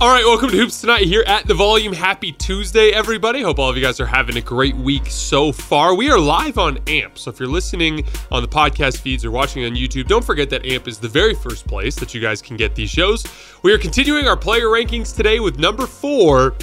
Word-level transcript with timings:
All 0.00 0.08
right, 0.08 0.24
welcome 0.24 0.48
to 0.48 0.56
Hoops 0.56 0.80
Tonight 0.80 1.02
here 1.02 1.22
at 1.26 1.46
the 1.46 1.52
Volume. 1.52 1.92
Happy 1.92 2.32
Tuesday, 2.32 2.88
everybody. 2.88 3.42
Hope 3.42 3.58
all 3.58 3.68
of 3.68 3.76
you 3.76 3.82
guys 3.82 4.00
are 4.00 4.06
having 4.06 4.38
a 4.38 4.40
great 4.40 4.74
week 4.74 5.04
so 5.04 5.52
far. 5.52 5.94
We 5.94 6.10
are 6.10 6.18
live 6.18 6.56
on 6.56 6.78
AMP, 6.88 7.18
so 7.18 7.30
if 7.30 7.38
you're 7.38 7.50
listening 7.50 8.06
on 8.30 8.40
the 8.40 8.48
podcast 8.48 9.00
feeds 9.00 9.26
or 9.26 9.30
watching 9.30 9.62
on 9.66 9.72
YouTube, 9.72 10.06
don't 10.06 10.24
forget 10.24 10.48
that 10.48 10.64
AMP 10.64 10.88
is 10.88 10.98
the 10.98 11.08
very 11.08 11.34
first 11.34 11.66
place 11.66 11.96
that 11.96 12.14
you 12.14 12.20
guys 12.22 12.40
can 12.40 12.56
get 12.56 12.74
these 12.74 12.88
shows. 12.88 13.26
We 13.62 13.74
are 13.74 13.78
continuing 13.78 14.26
our 14.26 14.38
player 14.38 14.68
rankings 14.68 15.14
today 15.14 15.38
with 15.38 15.58
number 15.58 15.86
four, 15.86 16.54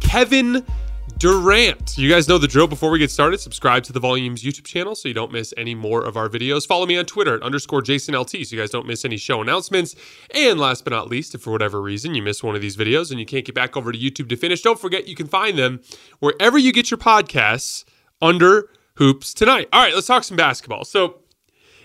Kevin 0.00 0.64
Durant. 1.18 1.96
You 1.96 2.10
guys 2.10 2.28
know 2.28 2.36
the 2.36 2.46
drill. 2.46 2.66
Before 2.66 2.90
we 2.90 2.98
get 2.98 3.10
started, 3.10 3.40
subscribe 3.40 3.84
to 3.84 3.92
the 3.92 4.00
Volumes 4.00 4.42
YouTube 4.42 4.66
channel 4.66 4.94
so 4.94 5.08
you 5.08 5.14
don't 5.14 5.32
miss 5.32 5.54
any 5.56 5.74
more 5.74 6.04
of 6.04 6.14
our 6.14 6.28
videos. 6.28 6.66
Follow 6.66 6.84
me 6.84 6.98
on 6.98 7.06
Twitter 7.06 7.36
at 7.36 7.42
underscore 7.42 7.80
JasonLT 7.80 8.44
so 8.44 8.54
you 8.54 8.60
guys 8.60 8.68
don't 8.68 8.86
miss 8.86 9.02
any 9.02 9.16
show 9.16 9.40
announcements. 9.40 9.94
And 10.34 10.60
last 10.60 10.84
but 10.84 10.92
not 10.92 11.08
least, 11.08 11.34
if 11.34 11.40
for 11.40 11.52
whatever 11.52 11.80
reason 11.80 12.14
you 12.14 12.22
miss 12.22 12.42
one 12.42 12.54
of 12.54 12.60
these 12.60 12.76
videos 12.76 13.10
and 13.10 13.18
you 13.18 13.24
can't 13.24 13.46
get 13.46 13.54
back 13.54 13.78
over 13.78 13.92
to 13.92 13.98
YouTube 13.98 14.28
to 14.28 14.36
finish, 14.36 14.60
don't 14.60 14.78
forget 14.78 15.08
you 15.08 15.16
can 15.16 15.26
find 15.26 15.56
them 15.58 15.80
wherever 16.18 16.58
you 16.58 16.70
get 16.70 16.90
your 16.90 16.98
podcasts 16.98 17.84
under 18.20 18.68
Hoops 18.96 19.32
Tonight. 19.32 19.68
All 19.72 19.82
right, 19.82 19.94
let's 19.94 20.06
talk 20.06 20.22
some 20.22 20.36
basketball. 20.36 20.84
So, 20.84 21.20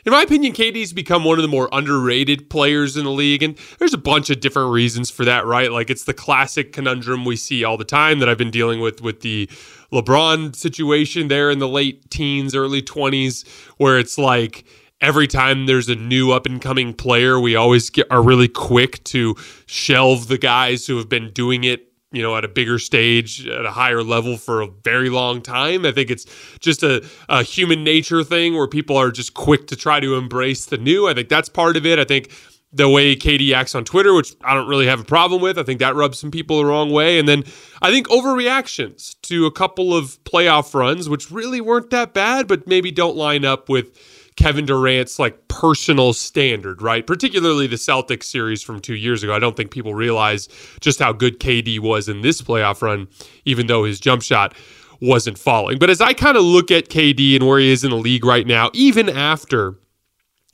in 0.06 0.12
my 0.12 0.22
opinion, 0.24 0.54
KD's 0.54 0.94
become 0.94 1.24
one 1.24 1.38
of 1.38 1.44
the 1.44 1.48
more 1.48 1.70
underrated 1.72 2.50
players 2.50 2.98
in 2.98 3.06
the 3.06 3.12
league, 3.12 3.44
and 3.44 3.58
there's 3.80 3.94
a 3.94 4.00
bunch 4.00 4.30
of 4.30 4.40
different 4.40 4.72
reasons 4.72 5.10
for 5.10 5.26
that, 5.26 5.46
right? 5.46 5.72
Like 5.72 5.90
it's 5.90 6.06
the 6.06 6.14
classic 6.14 6.74
conundrum 6.74 7.26
we 7.26 7.36
see 7.36 7.64
all 7.64 7.78
the 7.78 7.86
time 7.86 8.20
that 8.20 8.30
I've 8.30 8.38
been 8.38 8.52
dealing 8.52 8.80
with 8.80 9.02
with 9.02 9.22
the 9.22 9.50
LeBron 9.92 10.56
situation 10.56 11.28
there 11.28 11.50
in 11.50 11.60
the 11.60 11.68
late 11.68 12.10
teens, 12.10 12.56
early 12.56 12.82
20s, 12.82 13.48
where 13.78 14.00
it's 14.00 14.18
like 14.18 14.66
every 15.02 15.28
time 15.28 15.66
there's 15.66 15.90
a 15.90 15.96
new 15.96 16.32
up 16.32 16.46
and 16.46 16.62
coming 16.62 16.94
player, 16.94 17.40
we 17.40 17.56
always 17.56 17.90
get, 17.90 18.08
are 18.10 18.24
really 18.24 18.48
quick 18.48 19.04
to 19.06 19.36
shelve 19.66 20.28
the 20.28 20.38
guys 20.38 20.88
who 20.88 20.98
have 20.98 21.10
been 21.10 21.32
doing 21.32 21.64
it 21.64 21.91
you 22.12 22.22
know, 22.22 22.36
at 22.36 22.44
a 22.44 22.50
bigger 22.50 22.78
stage, 22.78 23.48
at 23.48 23.66
a 23.66 23.72
higher 23.72 24.04
level 24.04 24.38
for 24.38 24.62
a 24.62 24.68
very 24.68 25.10
long 25.10 25.42
time. 25.42 25.86
I 25.86 25.92
think 25.92 26.10
it's 26.10 26.26
just 26.60 26.84
a, 26.84 27.06
a 27.30 27.44
human 27.44 27.84
nature 27.84 28.24
thing 28.24 28.56
where 28.56 28.68
people 28.68 28.98
are 28.98 29.12
just 29.12 29.34
quick 29.34 29.68
to 29.68 29.76
try 29.76 30.00
to 30.00 30.16
embrace 30.16 30.66
the 30.66 30.78
new. 30.78 31.08
I 31.08 31.14
think 31.14 31.30
that's 31.30 31.50
part 31.50 31.78
of 31.78 31.86
it. 31.86 32.00
I 32.00 32.04
think 32.04 32.32
the 32.74 32.90
way 32.90 33.16
KD 33.16 33.54
acts 33.54 33.76
on 33.76 33.84
Twitter, 33.84 34.14
which 34.14 34.34
I 34.44 34.54
don't 34.54 34.68
really 34.68 34.88
have 34.88 35.02
a 35.02 35.06
problem 35.06 35.42
with, 35.42 35.58
I 35.58 35.64
think 35.64 35.80
that 35.80 35.96
rubs 35.96 36.20
some 36.20 36.32
people 36.32 36.58
the 36.58 36.66
wrong 36.66 36.90
way. 36.90 37.20
And 37.20 37.28
then 37.28 37.44
I 37.82 37.92
think 37.92 38.08
overreactions 38.08 39.16
to 39.24 39.46
a 39.46 39.52
couple 39.52 39.94
of 39.94 40.24
playoff 40.24 40.74
runs, 40.74 41.10
which 41.10 41.32
really 41.32 41.60
weren't 41.60 41.90
that 41.90 42.14
bad, 42.14 42.48
but 42.48 42.68
maybe 42.68 42.92
don't 42.92 43.18
line 43.18 43.44
up 43.44 43.68
with 43.68 43.98
Kevin 44.38 44.66
Durant's 44.66 45.20
like 45.20 45.48
personal 45.48 46.14
standard, 46.14 46.82
right? 46.82 47.06
Particularly 47.06 47.68
the 47.68 47.76
Celtics 47.76 48.24
series 48.24 48.64
from 48.64 48.80
two 48.80 48.96
years 48.96 49.24
ago. 49.24 49.34
I 49.34 49.40
don't 49.40 49.56
think 49.56 49.72
people 49.72 49.94
realize 49.94 50.48
just 50.80 51.00
how 51.00 51.14
good 51.14 51.40
KD 51.40 51.80
was 51.80 52.08
in 52.08 52.22
this 52.22 52.42
playoff 52.42 52.82
run, 52.82 53.08
even 53.46 53.68
though 53.68 53.84
his 53.84 54.00
jump 54.00 54.22
shot 54.22 54.56
wasn't 55.02 55.38
falling. 55.38 55.80
But 55.80 55.90
as 55.90 56.00
I 56.00 56.14
kind 56.14 56.38
of 56.38 56.44
look 56.44 56.72
at 56.72 56.90
KD 56.90 57.36
and 57.36 57.48
where 57.48 57.60
he 57.60 57.72
is 57.72 57.84
in 57.84 57.90
the 57.90 57.98
league 57.98 58.24
right 58.24 58.48
now, 58.48 58.70
even 58.74 59.10
after 59.10 59.76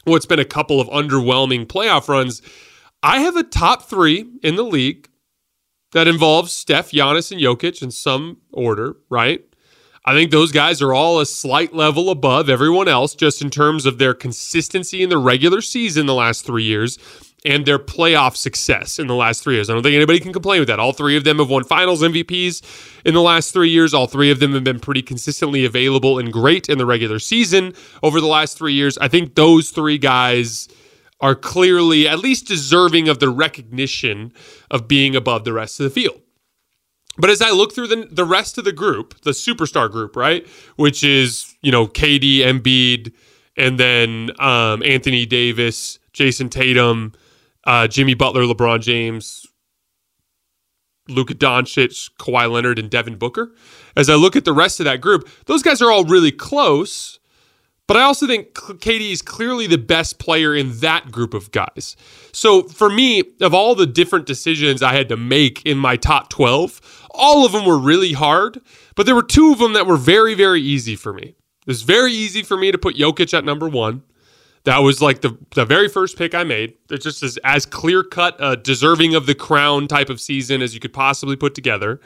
what's 0.06 0.26
been 0.26 0.40
a 0.40 0.46
couple 0.46 0.80
of 0.80 0.88
underwhelming 0.88 1.66
playoff 1.66 2.08
runs, 2.08 2.42
I 3.04 3.20
have 3.20 3.36
a 3.36 3.44
top 3.44 3.84
three 3.84 4.26
in 4.42 4.56
the 4.56 4.64
league 4.64 5.09
that 5.92 6.08
involves 6.08 6.52
Steph, 6.52 6.92
Giannis, 6.92 7.32
and 7.32 7.40
Jokic 7.40 7.82
in 7.82 7.92
some 7.92 8.38
order, 8.52 8.96
right? 9.09 9.42
I 10.07 10.13
think 10.13 10.31
those 10.31 10.53
guys 10.53 10.81
are 10.81 10.94
all 10.94 11.19
a 11.19 11.25
slight 11.25 11.73
level 11.73 12.09
above 12.09 12.50
everyone 12.50 12.88
else 12.88 13.13
just 13.13 13.41
in 13.41 13.50
terms 13.50 13.85
of 13.85 13.97
their 13.97 14.13
consistency 14.13 15.03
in 15.03 15.09
the 15.09 15.18
regular 15.18 15.59
season 15.59 16.06
the 16.06 16.13
last 16.13 16.45
three 16.45 16.63
years 16.63 16.97
and 17.45 17.66
their 17.66 17.78
playoff 17.78 18.38
success 18.38 19.00
in 19.00 19.07
the 19.07 19.16
last 19.16 19.44
three 19.44 19.56
years. 19.56 19.69
I 19.69 19.73
don't 19.73 19.84
think 19.84 19.96
anybody 19.96 20.22
can 20.22 20.31
complain 20.31 20.62
with 20.62 20.69
that. 20.69 20.79
All 20.79 20.94
three 20.94 21.17
of 21.17 21.25
them 21.25 21.40
have 21.40 21.50
won 21.50 21.66
finals 21.66 22.01
MVPs 22.01 22.62
in 23.03 23.16
the 23.16 23.22
last 23.22 23.51
three 23.51 23.67
years. 23.69 23.94
All 23.94 24.07
three 24.07 24.31
of 24.31 24.40
them 24.40 24.53
have 24.53 24.63
been 24.63 24.79
pretty 24.79 25.01
consistently 25.01 25.66
available 25.66 26.19
and 26.19 26.31
great 26.31 26.69
in 26.69 26.78
the 26.78 26.85
regular 26.85 27.19
season 27.19 27.73
over 28.01 28.22
the 28.22 28.28
last 28.28 28.57
three 28.57 28.75
years. 28.75 28.97
I 29.00 29.09
think 29.09 29.35
those 29.35 29.72
three 29.72 29.97
guys 29.97 30.69
are 31.19 31.35
clearly 31.35 32.07
at 32.07 32.19
least 32.19 32.47
deserving 32.47 33.09
of 33.09 33.19
the 33.19 33.29
recognition 33.29 34.31
of 34.72 34.88
being 34.88 35.17
above 35.17 35.44
the 35.44 35.51
rest 35.51 35.81
of 35.81 35.84
the 35.84 35.90
field. 35.90 36.22
But 37.17 37.29
as 37.29 37.41
I 37.41 37.51
look 37.51 37.73
through 37.73 37.88
the 37.88 38.07
the 38.11 38.25
rest 38.25 38.57
of 38.57 38.63
the 38.63 38.72
group, 38.72 39.22
the 39.22 39.31
superstar 39.31 39.91
group, 39.91 40.16
right, 40.16 40.45
which 40.75 41.03
is 41.03 41.55
you 41.61 41.72
know 41.72 41.88
KD, 41.88 42.39
Embiid, 42.39 43.13
and 43.55 43.79
then 43.79 44.31
um, 44.39 44.83
Anthony 44.83 45.25
Davis, 45.25 46.00
Jayson 46.13 46.50
Tatum, 46.50 47.13
uh, 47.66 47.88
Jimmy 47.88 48.13
Butler, 48.13 48.44
LeBron 48.44 48.81
James, 48.81 49.45
Luka 51.07 51.33
Doncic, 51.33 52.11
Kawhi 52.19 52.51
Leonard, 52.51 52.79
and 52.79 52.89
Devin 52.89 53.16
Booker. 53.16 53.53
As 53.96 54.09
I 54.09 54.16
look 54.16 54.35
at 54.35 54.46
the 54.46 54.53
rest 54.53 54.79
of 54.79 54.85
that 54.85 55.02
group, 55.02 55.28
those 55.46 55.63
guys 55.63 55.81
are 55.81 55.91
all 55.91 56.03
really 56.03 56.31
close. 56.31 57.20
But 57.87 57.95
I 57.95 58.01
also 58.01 58.28
think 58.28 58.53
KD 58.53 59.11
is 59.11 59.22
clearly 59.22 59.66
the 59.66 59.78
best 59.78 60.19
player 60.19 60.53
in 60.53 60.78
that 60.79 61.09
group 61.09 61.34
of 61.34 61.51
guys. 61.51 61.95
So 62.34 62.63
for 62.63 62.89
me, 62.89 63.23
of 63.39 63.53
all 63.53 63.75
the 63.75 63.85
different 63.85 64.25
decisions 64.25 64.84
I 64.84 64.93
had 64.93 65.07
to 65.09 65.17
make 65.17 65.66
in 65.66 65.78
my 65.78 65.95
top 65.95 66.29
12, 66.29 67.07
all 67.11 67.45
of 67.45 67.53
them 67.53 67.66
were 67.66 67.79
really 67.79 68.11
hard, 68.11 68.59
but 68.95 69.05
there 69.05 69.16
were 69.16 69.23
two 69.23 69.53
of 69.53 69.59
them 69.59 69.72
that 69.73 69.87
were 69.87 69.97
very, 69.97 70.34
very 70.34 70.61
easy 70.61 70.97
for 70.97 71.13
me. 71.13 71.23
It 71.67 71.67
was 71.67 71.81
very 71.81 72.11
easy 72.11 72.43
for 72.43 72.57
me 72.57 72.72
to 72.72 72.78
put 72.78 72.95
Jokic 72.95 73.34
at 73.34 73.45
number 73.45 73.69
one. 73.69 74.03
That 74.66 74.79
was 74.79 75.01
like 75.01 75.22
the, 75.22 75.37
the 75.55 75.63
very 75.63 75.87
first 75.87 76.17
pick 76.17 76.35
I 76.35 76.43
made. 76.43 76.73
It's 76.89 77.05
just 77.05 77.23
as, 77.23 77.37
as 77.45 77.66
clear 77.66 78.03
cut, 78.03 78.39
uh, 78.41 78.55
deserving 78.55 79.16
of 79.16 79.25
the 79.25 79.35
crown 79.35 79.87
type 79.87 80.09
of 80.09 80.19
season 80.19 80.61
as 80.61 80.73
you 80.73 80.81
could 80.81 80.91
possibly 80.91 81.37
put 81.37 81.55
together. 81.55 82.01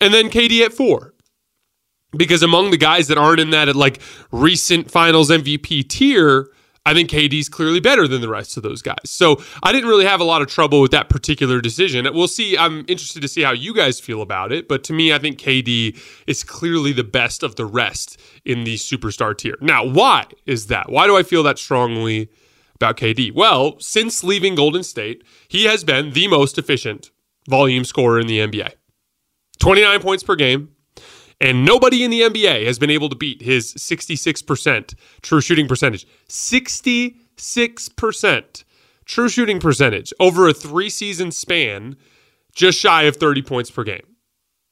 And 0.00 0.12
then 0.12 0.28
KD 0.28 0.60
at 0.66 0.74
four. 0.74 1.14
Because 2.16 2.42
among 2.42 2.70
the 2.70 2.78
guys 2.78 3.08
that 3.08 3.18
aren't 3.18 3.40
in 3.40 3.50
that 3.50 3.74
like 3.76 4.00
recent 4.32 4.90
finals 4.90 5.30
MVP 5.30 5.88
tier, 5.88 6.48
I 6.88 6.94
think 6.94 7.10
KD's 7.10 7.50
clearly 7.50 7.80
better 7.80 8.08
than 8.08 8.22
the 8.22 8.30
rest 8.30 8.56
of 8.56 8.62
those 8.62 8.80
guys. 8.80 8.96
So 9.04 9.42
I 9.62 9.72
didn't 9.72 9.90
really 9.90 10.06
have 10.06 10.20
a 10.20 10.24
lot 10.24 10.40
of 10.40 10.48
trouble 10.48 10.80
with 10.80 10.90
that 10.92 11.10
particular 11.10 11.60
decision. 11.60 12.08
We'll 12.14 12.28
see. 12.28 12.56
I'm 12.56 12.86
interested 12.88 13.20
to 13.20 13.28
see 13.28 13.42
how 13.42 13.52
you 13.52 13.74
guys 13.74 14.00
feel 14.00 14.22
about 14.22 14.52
it. 14.52 14.68
But 14.68 14.84
to 14.84 14.94
me, 14.94 15.12
I 15.12 15.18
think 15.18 15.38
KD 15.38 15.98
is 16.26 16.42
clearly 16.42 16.94
the 16.94 17.04
best 17.04 17.42
of 17.42 17.56
the 17.56 17.66
rest 17.66 18.18
in 18.46 18.64
the 18.64 18.76
superstar 18.76 19.36
tier. 19.36 19.56
Now, 19.60 19.84
why 19.84 20.28
is 20.46 20.68
that? 20.68 20.90
Why 20.90 21.06
do 21.06 21.14
I 21.14 21.22
feel 21.22 21.42
that 21.42 21.58
strongly 21.58 22.30
about 22.76 22.96
KD? 22.96 23.34
Well, 23.34 23.78
since 23.80 24.24
leaving 24.24 24.54
Golden 24.54 24.82
State, 24.82 25.24
he 25.46 25.64
has 25.64 25.84
been 25.84 26.12
the 26.12 26.26
most 26.28 26.56
efficient 26.56 27.10
volume 27.46 27.84
scorer 27.84 28.18
in 28.18 28.26
the 28.26 28.38
NBA 28.38 28.72
29 29.58 30.00
points 30.00 30.22
per 30.22 30.36
game. 30.36 30.70
And 31.40 31.64
nobody 31.64 32.02
in 32.02 32.10
the 32.10 32.22
NBA 32.22 32.66
has 32.66 32.80
been 32.80 32.90
able 32.90 33.08
to 33.08 33.16
beat 33.16 33.42
his 33.42 33.72
66% 33.74 34.94
true 35.22 35.40
shooting 35.40 35.68
percentage. 35.68 36.04
66% 36.28 38.64
true 39.04 39.28
shooting 39.28 39.60
percentage 39.60 40.12
over 40.18 40.48
a 40.48 40.54
three 40.54 40.90
season 40.90 41.30
span, 41.30 41.96
just 42.54 42.78
shy 42.78 43.04
of 43.04 43.16
30 43.16 43.42
points 43.42 43.70
per 43.70 43.84
game. 43.84 44.16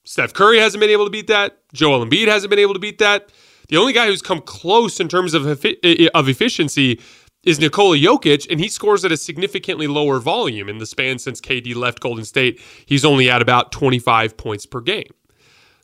Steph 0.04 0.32
Curry 0.32 0.58
hasn't 0.58 0.80
been 0.80 0.90
able 0.90 1.04
to 1.04 1.10
beat 1.10 1.28
that. 1.28 1.58
Joel 1.72 2.04
Embiid 2.04 2.26
hasn't 2.28 2.50
been 2.50 2.58
able 2.58 2.74
to 2.74 2.80
beat 2.80 2.98
that. 2.98 3.30
The 3.68 3.76
only 3.76 3.92
guy 3.92 4.06
who's 4.06 4.22
come 4.22 4.40
close 4.40 5.00
in 5.00 5.08
terms 5.08 5.34
of, 5.34 5.46
of 5.46 6.28
efficiency 6.28 7.00
is 7.42 7.58
Nikola 7.58 7.96
Jokic, 7.96 8.46
and 8.50 8.60
he 8.60 8.68
scores 8.68 9.04
at 9.04 9.12
a 9.12 9.16
significantly 9.16 9.86
lower 9.86 10.20
volume 10.20 10.68
in 10.68 10.78
the 10.78 10.86
span 10.86 11.18
since 11.18 11.40
KD 11.40 11.74
left 11.74 12.00
Golden 12.00 12.24
State. 12.24 12.60
He's 12.86 13.04
only 13.04 13.30
at 13.30 13.42
about 13.42 13.72
25 13.72 14.36
points 14.36 14.66
per 14.66 14.80
game. 14.80 15.10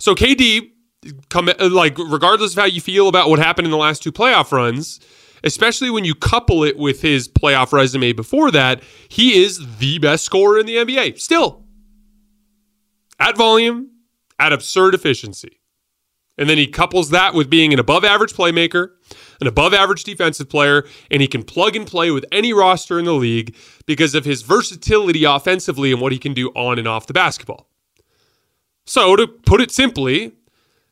So 0.03 0.17
KD, 0.17 0.73
come 1.29 1.49
uh, 1.49 1.69
like 1.71 1.97
regardless 1.97 2.55
of 2.55 2.59
how 2.59 2.65
you 2.65 2.81
feel 2.81 3.07
about 3.07 3.31
what 3.31 3.39
happened 3.39 3.69
in 3.69 3.71
the 3.71 3.77
last 3.77 4.03
two 4.03 4.11
playoff 4.11 4.51
runs, 4.51 4.99
especially 5.45 5.91
when 5.91 6.05
you 6.05 6.17
couple 6.17 6.65
it 6.65 6.77
with 6.77 7.03
his 7.03 7.29
playoff 7.29 7.73
resume 7.73 8.13
before 8.13 8.51
that, 8.51 8.83
he 9.09 9.41
is 9.41 9.79
the 9.79 10.01
best 10.01 10.25
scorer 10.25 10.59
in 10.59 10.67
the 10.67 10.75
NBA. 10.75 11.21
Still, 11.21 11.63
at 13.21 13.37
volume, 13.37 13.91
at 14.41 14.53
absurd 14.53 14.97
efficiency. 14.97 15.61
And 16.37 16.51
then 16.51 16.59
he 16.59 16.67
couples 16.67 17.11
that 17.11 17.33
with 17.33 17.49
being 17.49 17.73
an 17.73 17.79
above 17.79 18.05
average 18.05 18.33
playmaker, 18.33 18.89
an 19.41 19.47
above 19.47 19.73
average 19.73 20.03
defensive 20.03 20.49
player, 20.49 20.85
and 21.13 21.23
he 21.23 21.29
can 21.29 21.45
plug 21.45 21.77
and 21.77 21.87
play 21.87 22.11
with 22.11 22.25
any 22.33 22.53
roster 22.53 22.99
in 22.99 23.05
the 23.05 23.15
league 23.15 23.55
because 23.87 24.17
of 24.17 24.25
his 24.25 24.43
versatility 24.43 25.23
offensively 25.23 25.93
and 25.93 26.01
what 26.01 26.11
he 26.11 26.19
can 26.19 26.35
do 26.35 26.49
on 26.57 26.81
and 26.81 26.89
off 26.89 27.07
the 27.07 27.13
basketball. 27.13 27.69
So, 28.93 29.17
to 29.17 29.27
put 29.27 29.63
it 29.63 29.71
simply, 29.71 30.33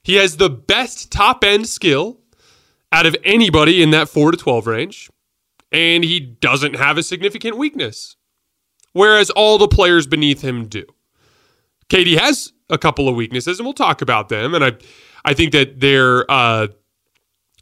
he 0.03 0.15
has 0.15 0.39
the 0.39 0.49
best 0.49 1.13
top 1.13 1.45
end 1.45 1.69
skill 1.69 2.19
out 2.91 3.05
of 3.05 3.15
anybody 3.25 3.83
in 3.83 3.91
that 3.91 4.09
4 4.09 4.31
to 4.31 4.39
12 4.39 4.67
range, 4.67 5.11
and 5.71 6.03
he 6.03 6.19
doesn't 6.19 6.77
have 6.77 6.97
a 6.97 7.03
significant 7.03 7.59
weakness, 7.59 8.17
whereas 8.95 9.29
all 9.29 9.59
the 9.59 9.69
players 9.69 10.07
beneath 10.07 10.41
him 10.41 10.67
do. 10.67 10.87
KD 11.91 12.19
has 12.19 12.55
a 12.71 12.79
couple 12.79 13.07
of 13.07 13.17
weaknesses, 13.17 13.59
and 13.59 13.67
we'll 13.67 13.75
talk 13.75 14.01
about 14.01 14.31
them. 14.31 14.55
And 14.55 14.65
I, 14.65 14.73
I 15.27 15.35
think 15.35 15.53
that 15.53 15.81
they're, 15.81 16.25
uh, 16.31 16.69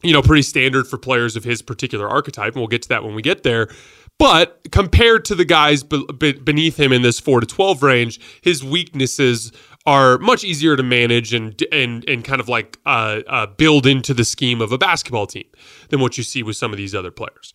you 0.05 0.13
know, 0.13 0.23
pretty 0.23 0.43
standard 0.43 0.87
for 0.87 0.99
players 0.99 1.35
of 1.35 1.43
his 1.43 1.63
particular 1.63 2.09
archetype, 2.09 2.53
and 2.53 2.61
we'll 2.61 2.69
get 2.69 2.83
to 2.83 2.89
that 2.91 3.03
when 3.03 3.17
we 3.17 3.23
get 3.23 3.43
there. 3.43 3.71
But 4.19 4.61
compared 4.73 5.25
to 5.27 5.37
the 5.37 5.45
guys 5.45 5.85
beneath 5.85 6.79
him 6.79 6.93
in 6.93 7.03
this 7.03 7.21
four 7.21 7.41
to 7.41 7.47
twelve 7.47 7.83
range, 7.85 8.21
his 8.43 8.65
weaknesses 8.65 9.53
are 9.89 10.19
much 10.19 10.45
easier 10.45 10.77
to 10.77 10.83
manage 10.83 11.33
and 11.33 11.65
and 11.73 12.07
and 12.07 12.23
kind 12.23 12.41
of 12.41 12.49
like 12.49 12.79
uh, 12.85 13.21
uh, 13.27 13.47
build 13.47 13.87
into 13.87 14.13
the 14.13 14.25
scheme 14.25 14.61
of 14.61 14.71
a 14.71 14.77
basketball 14.77 15.27
team 15.27 15.47
than 15.89 15.99
what 15.99 16.19
you 16.19 16.23
see 16.23 16.43
with 16.43 16.57
some 16.57 16.73
of 16.73 16.77
these 16.77 16.95
other 16.95 17.11
players. 17.11 17.55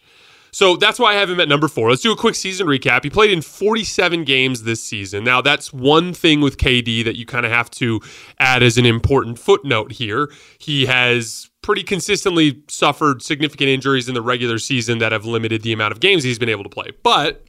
So 0.52 0.76
that's 0.76 1.00
why 1.00 1.14
I 1.14 1.16
have 1.16 1.30
him 1.30 1.40
at 1.40 1.48
number 1.48 1.68
four. 1.68 1.90
Let's 1.90 2.02
do 2.02 2.12
a 2.12 2.16
quick 2.16 2.36
season 2.36 2.66
recap. 2.68 3.04
He 3.04 3.10
played 3.10 3.32
in 3.32 3.42
47 3.42 4.24
games 4.24 4.64
this 4.64 4.84
season. 4.84 5.24
Now, 5.24 5.42
that's 5.42 5.74
one 5.74 6.14
thing 6.14 6.42
with 6.42 6.58
KD 6.58 7.04
that 7.06 7.16
you 7.16 7.26
kind 7.26 7.44
of 7.44 7.52
have 7.52 7.72
to 7.72 8.00
add 8.40 8.62
as 8.62 8.78
an 8.78 8.86
important 8.86 9.40
footnote 9.40 9.94
here. 9.94 10.32
He 10.60 10.86
has 10.86 11.50
pretty 11.64 11.82
consistently 11.82 12.62
suffered 12.68 13.24
significant 13.24 13.70
injuries 13.70 14.08
in 14.08 14.14
the 14.14 14.22
regular 14.22 14.60
season 14.60 15.00
that 15.00 15.12
have 15.12 15.26
limited 15.26 15.64
the 15.64 15.74
amount 15.74 15.92
of 15.92 16.00
games 16.00 16.24
he's 16.24 16.38
been 16.38 16.50
able 16.50 16.64
to 16.64 16.70
play. 16.70 16.90
But 17.02 17.44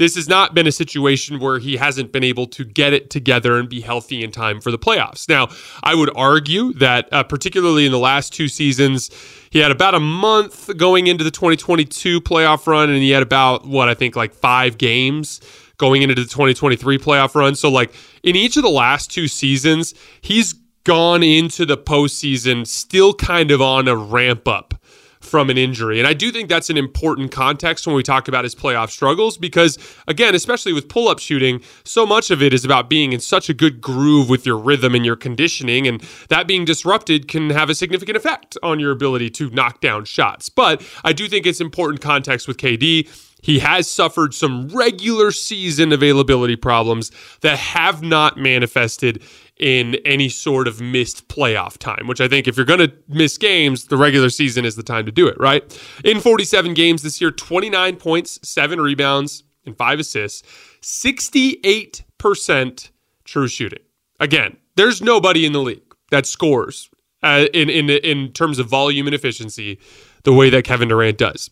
this 0.00 0.14
has 0.14 0.30
not 0.30 0.54
been 0.54 0.66
a 0.66 0.72
situation 0.72 1.38
where 1.38 1.58
he 1.58 1.76
hasn't 1.76 2.10
been 2.10 2.24
able 2.24 2.46
to 2.46 2.64
get 2.64 2.94
it 2.94 3.10
together 3.10 3.58
and 3.58 3.68
be 3.68 3.82
healthy 3.82 4.24
in 4.24 4.30
time 4.30 4.58
for 4.58 4.70
the 4.70 4.78
playoffs. 4.78 5.28
Now, 5.28 5.48
I 5.82 5.94
would 5.94 6.10
argue 6.16 6.72
that, 6.74 7.06
uh, 7.12 7.22
particularly 7.22 7.84
in 7.84 7.92
the 7.92 7.98
last 7.98 8.32
two 8.32 8.48
seasons, 8.48 9.10
he 9.50 9.58
had 9.58 9.70
about 9.70 9.94
a 9.94 10.00
month 10.00 10.74
going 10.78 11.06
into 11.06 11.22
the 11.22 11.30
2022 11.30 12.22
playoff 12.22 12.66
run, 12.66 12.88
and 12.88 13.02
he 13.02 13.10
had 13.10 13.22
about, 13.22 13.66
what 13.66 13.90
I 13.90 13.94
think, 13.94 14.16
like 14.16 14.32
five 14.32 14.78
games 14.78 15.42
going 15.76 16.00
into 16.00 16.14
the 16.14 16.22
2023 16.22 16.96
playoff 16.96 17.34
run. 17.34 17.54
So, 17.54 17.70
like, 17.70 17.92
in 18.22 18.36
each 18.36 18.56
of 18.56 18.62
the 18.62 18.70
last 18.70 19.10
two 19.10 19.28
seasons, 19.28 19.92
he's 20.22 20.54
gone 20.84 21.22
into 21.22 21.66
the 21.66 21.76
postseason 21.76 22.66
still 22.66 23.12
kind 23.12 23.50
of 23.50 23.60
on 23.60 23.86
a 23.86 23.94
ramp 23.94 24.48
up 24.48 24.79
from 25.20 25.50
an 25.50 25.58
injury. 25.58 25.98
And 25.98 26.08
I 26.08 26.14
do 26.14 26.32
think 26.32 26.48
that's 26.48 26.70
an 26.70 26.78
important 26.78 27.30
context 27.30 27.86
when 27.86 27.94
we 27.94 28.02
talk 28.02 28.26
about 28.26 28.44
his 28.44 28.54
playoff 28.54 28.90
struggles 28.90 29.36
because, 29.36 29.78
again, 30.08 30.34
especially 30.34 30.72
with 30.72 30.88
pull 30.88 31.08
up 31.08 31.18
shooting, 31.18 31.60
so 31.84 32.06
much 32.06 32.30
of 32.30 32.42
it 32.42 32.54
is 32.54 32.64
about 32.64 32.88
being 32.88 33.12
in 33.12 33.20
such 33.20 33.48
a 33.48 33.54
good 33.54 33.80
groove 33.80 34.28
with 34.28 34.46
your 34.46 34.56
rhythm 34.56 34.94
and 34.94 35.04
your 35.04 35.16
conditioning. 35.16 35.86
And 35.86 36.00
that 36.28 36.46
being 36.46 36.64
disrupted 36.64 37.28
can 37.28 37.50
have 37.50 37.68
a 37.68 37.74
significant 37.74 38.16
effect 38.16 38.56
on 38.62 38.80
your 38.80 38.92
ability 38.92 39.30
to 39.30 39.50
knock 39.50 39.80
down 39.80 40.04
shots. 40.06 40.48
But 40.48 40.82
I 41.04 41.12
do 41.12 41.28
think 41.28 41.46
it's 41.46 41.60
important 41.60 42.00
context 42.00 42.48
with 42.48 42.56
KD. 42.56 43.08
He 43.42 43.60
has 43.60 43.88
suffered 43.88 44.34
some 44.34 44.68
regular 44.68 45.30
season 45.30 45.92
availability 45.92 46.56
problems 46.56 47.10
that 47.40 47.58
have 47.58 48.02
not 48.02 48.36
manifested 48.36 49.22
in 49.56 49.96
any 50.06 50.28
sort 50.28 50.66
of 50.66 50.80
missed 50.80 51.28
playoff 51.28 51.76
time, 51.76 52.06
which 52.06 52.20
I 52.20 52.28
think 52.28 52.48
if 52.48 52.56
you're 52.56 52.64
going 52.64 52.80
to 52.80 52.92
miss 53.08 53.36
games, 53.36 53.84
the 53.84 53.98
regular 53.98 54.30
season 54.30 54.64
is 54.64 54.74
the 54.74 54.82
time 54.82 55.04
to 55.06 55.12
do 55.12 55.28
it, 55.28 55.38
right? 55.38 55.62
In 56.02 56.20
47 56.20 56.72
games 56.72 57.02
this 57.02 57.20
year, 57.20 57.30
29 57.30 57.96
points, 57.96 58.40
seven 58.42 58.80
rebounds, 58.80 59.44
and 59.66 59.76
five 59.76 60.00
assists, 60.00 60.42
68% 60.80 62.90
true 63.24 63.48
shooting. 63.48 63.82
Again, 64.18 64.56
there's 64.76 65.02
nobody 65.02 65.44
in 65.44 65.52
the 65.52 65.60
league 65.60 65.94
that 66.10 66.24
scores 66.24 66.88
uh, 67.22 67.44
in, 67.52 67.68
in, 67.68 67.90
in 67.90 68.32
terms 68.32 68.58
of 68.58 68.66
volume 68.66 69.06
and 69.06 69.14
efficiency 69.14 69.78
the 70.22 70.32
way 70.32 70.50
that 70.50 70.64
Kevin 70.64 70.88
Durant 70.88 71.18
does. 71.18 71.50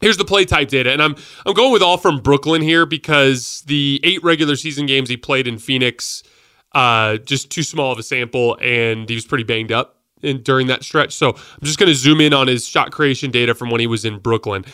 Here's 0.00 0.16
the 0.16 0.24
play 0.24 0.44
type 0.46 0.68
data, 0.68 0.90
and 0.90 1.02
I'm 1.02 1.14
I'm 1.44 1.54
going 1.54 1.72
with 1.72 1.82
all 1.82 1.98
from 1.98 2.20
Brooklyn 2.20 2.62
here 2.62 2.86
because 2.86 3.62
the 3.66 4.00
eight 4.02 4.22
regular 4.22 4.56
season 4.56 4.86
games 4.86 5.08
he 5.08 5.16
played 5.16 5.46
in 5.46 5.58
Phoenix 5.58 6.22
uh, 6.72 7.18
just 7.18 7.50
too 7.50 7.62
small 7.62 7.92
of 7.92 7.98
a 7.98 8.02
sample, 8.02 8.56
and 8.62 9.08
he 9.08 9.14
was 9.14 9.26
pretty 9.26 9.44
banged 9.44 9.72
up 9.72 9.96
in, 10.22 10.42
during 10.42 10.68
that 10.68 10.84
stretch. 10.84 11.12
So 11.12 11.30
I'm 11.30 11.64
just 11.64 11.78
going 11.78 11.88
to 11.88 11.94
zoom 11.94 12.20
in 12.20 12.32
on 12.32 12.46
his 12.46 12.66
shot 12.66 12.92
creation 12.92 13.30
data 13.30 13.54
from 13.54 13.70
when 13.70 13.80
he 13.80 13.86
was 13.86 14.04
in 14.04 14.18
Brooklyn. 14.18 14.64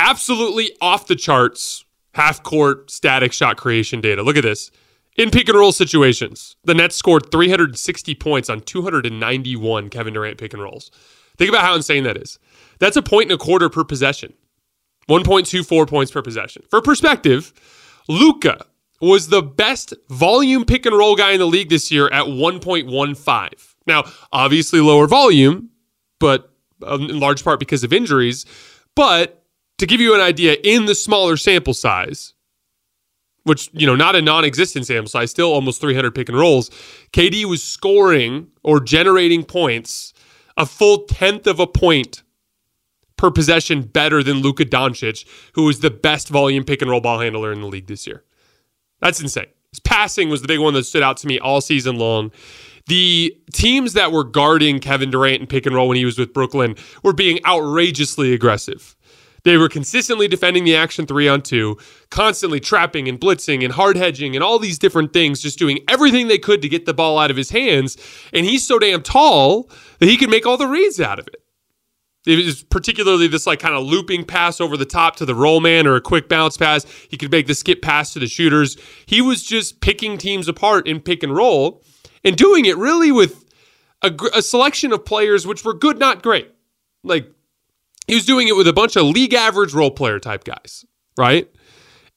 Absolutely 0.00 0.76
off 0.80 1.06
the 1.06 1.16
charts, 1.16 1.84
half 2.14 2.42
court 2.42 2.90
static 2.90 3.32
shot 3.32 3.56
creation 3.56 4.00
data. 4.00 4.22
Look 4.22 4.36
at 4.36 4.42
this. 4.42 4.70
In 5.16 5.30
pick 5.30 5.48
and 5.48 5.56
roll 5.56 5.72
situations, 5.72 6.56
the 6.64 6.74
Nets 6.74 6.94
scored 6.94 7.30
360 7.30 8.14
points 8.16 8.50
on 8.50 8.60
291 8.60 9.88
Kevin 9.88 10.12
Durant 10.12 10.36
pick 10.36 10.52
and 10.52 10.62
rolls. 10.62 10.90
Think 11.38 11.48
about 11.48 11.64
how 11.64 11.74
insane 11.74 12.04
that 12.04 12.18
is. 12.18 12.38
That's 12.80 12.96
a 12.96 13.02
point 13.02 13.30
and 13.30 13.40
a 13.40 13.42
quarter 13.42 13.70
per 13.70 13.84
possession. 13.84 14.34
1.24 15.08 15.88
points 15.88 16.10
per 16.10 16.22
possession. 16.22 16.62
For 16.70 16.80
perspective, 16.82 17.52
Luka 18.08 18.66
was 19.00 19.28
the 19.28 19.42
best 19.42 19.94
volume 20.08 20.64
pick 20.64 20.86
and 20.86 20.96
roll 20.96 21.16
guy 21.16 21.32
in 21.32 21.38
the 21.38 21.46
league 21.46 21.68
this 21.68 21.90
year 21.90 22.06
at 22.08 22.26
1.15. 22.26 23.74
Now, 23.86 24.04
obviously 24.32 24.80
lower 24.80 25.06
volume, 25.06 25.70
but 26.18 26.50
um, 26.84 27.02
in 27.02 27.20
large 27.20 27.44
part 27.44 27.60
because 27.60 27.84
of 27.84 27.92
injuries. 27.92 28.46
But 28.94 29.44
to 29.78 29.86
give 29.86 30.00
you 30.00 30.14
an 30.14 30.20
idea, 30.20 30.56
in 30.64 30.86
the 30.86 30.94
smaller 30.94 31.36
sample 31.36 31.74
size, 31.74 32.34
which, 33.44 33.70
you 33.72 33.86
know, 33.86 33.94
not 33.94 34.16
a 34.16 34.22
non 34.22 34.44
existent 34.44 34.86
sample 34.86 35.08
size, 35.08 35.30
still 35.30 35.52
almost 35.52 35.80
300 35.80 36.14
pick 36.14 36.28
and 36.28 36.38
rolls, 36.38 36.70
KD 37.12 37.44
was 37.44 37.62
scoring 37.62 38.48
or 38.64 38.80
generating 38.80 39.44
points 39.44 40.12
a 40.56 40.66
full 40.66 41.04
tenth 41.04 41.46
of 41.46 41.60
a 41.60 41.66
point 41.66 42.22
per 43.16 43.30
possession 43.30 43.82
better 43.82 44.22
than 44.22 44.38
Luka 44.38 44.64
Doncic, 44.64 45.24
who 45.54 45.64
was 45.64 45.80
the 45.80 45.90
best 45.90 46.28
volume 46.28 46.64
pick 46.64 46.82
and 46.82 46.90
roll 46.90 47.00
ball 47.00 47.20
handler 47.20 47.52
in 47.52 47.60
the 47.60 47.66
league 47.66 47.86
this 47.86 48.06
year. 48.06 48.24
That's 49.00 49.20
insane. 49.20 49.46
His 49.70 49.80
passing 49.80 50.28
was 50.28 50.42
the 50.42 50.48
big 50.48 50.60
one 50.60 50.74
that 50.74 50.84
stood 50.84 51.02
out 51.02 51.16
to 51.18 51.26
me 51.26 51.38
all 51.38 51.60
season 51.60 51.96
long. 51.96 52.30
The 52.86 53.36
teams 53.52 53.94
that 53.94 54.12
were 54.12 54.24
guarding 54.24 54.78
Kevin 54.78 55.10
Durant 55.10 55.40
and 55.40 55.48
pick 55.48 55.66
and 55.66 55.74
roll 55.74 55.88
when 55.88 55.96
he 55.96 56.04
was 56.04 56.18
with 56.18 56.32
Brooklyn 56.32 56.76
were 57.02 57.12
being 57.12 57.44
outrageously 57.44 58.32
aggressive. 58.32 58.96
They 59.42 59.56
were 59.56 59.68
consistently 59.68 60.26
defending 60.26 60.64
the 60.64 60.74
action 60.74 61.06
three 61.06 61.28
on 61.28 61.42
two, 61.42 61.78
constantly 62.10 62.58
trapping 62.58 63.08
and 63.08 63.20
blitzing 63.20 63.62
and 63.62 63.72
hard 63.72 63.96
hedging 63.96 64.34
and 64.34 64.42
all 64.42 64.58
these 64.58 64.78
different 64.78 65.12
things, 65.12 65.40
just 65.40 65.58
doing 65.58 65.78
everything 65.88 66.26
they 66.26 66.38
could 66.38 66.62
to 66.62 66.68
get 66.68 66.84
the 66.84 66.94
ball 66.94 67.18
out 67.18 67.30
of 67.30 67.36
his 67.36 67.50
hands. 67.50 67.96
And 68.32 68.44
he's 68.44 68.66
so 68.66 68.78
damn 68.78 69.02
tall 69.02 69.70
that 70.00 70.08
he 70.08 70.16
could 70.16 70.30
make 70.30 70.46
all 70.46 70.56
the 70.56 70.66
reads 70.66 71.00
out 71.00 71.20
of 71.20 71.28
it. 71.28 71.45
It 72.26 72.44
was 72.44 72.64
particularly 72.64 73.28
this 73.28 73.46
like 73.46 73.60
kind 73.60 73.74
of 73.74 73.84
looping 73.84 74.24
pass 74.24 74.60
over 74.60 74.76
the 74.76 74.84
top 74.84 75.16
to 75.16 75.24
the 75.24 75.34
roll 75.34 75.60
man 75.60 75.86
or 75.86 75.94
a 75.94 76.00
quick 76.00 76.28
bounce 76.28 76.56
pass. 76.56 76.84
He 77.08 77.16
could 77.16 77.30
make 77.30 77.46
the 77.46 77.54
skip 77.54 77.82
pass 77.82 78.12
to 78.14 78.18
the 78.18 78.26
shooters. 78.26 78.76
He 79.06 79.20
was 79.22 79.44
just 79.44 79.80
picking 79.80 80.18
teams 80.18 80.48
apart 80.48 80.88
in 80.88 81.00
pick 81.00 81.22
and 81.22 81.34
roll 81.34 81.84
and 82.24 82.36
doing 82.36 82.64
it 82.64 82.76
really 82.76 83.12
with 83.12 83.44
a, 84.02 84.12
a 84.34 84.42
selection 84.42 84.92
of 84.92 85.04
players 85.04 85.46
which 85.46 85.64
were 85.64 85.74
good, 85.74 85.98
not 85.98 86.22
great. 86.22 86.50
Like 87.04 87.30
he 88.06 88.14
was 88.14 88.26
doing 88.26 88.48
it 88.48 88.56
with 88.56 88.66
a 88.66 88.72
bunch 88.72 88.96
of 88.96 89.04
league 89.04 89.34
average 89.34 89.72
role 89.72 89.90
player 89.92 90.18
type 90.18 90.44
guys, 90.44 90.84
right? 91.16 91.48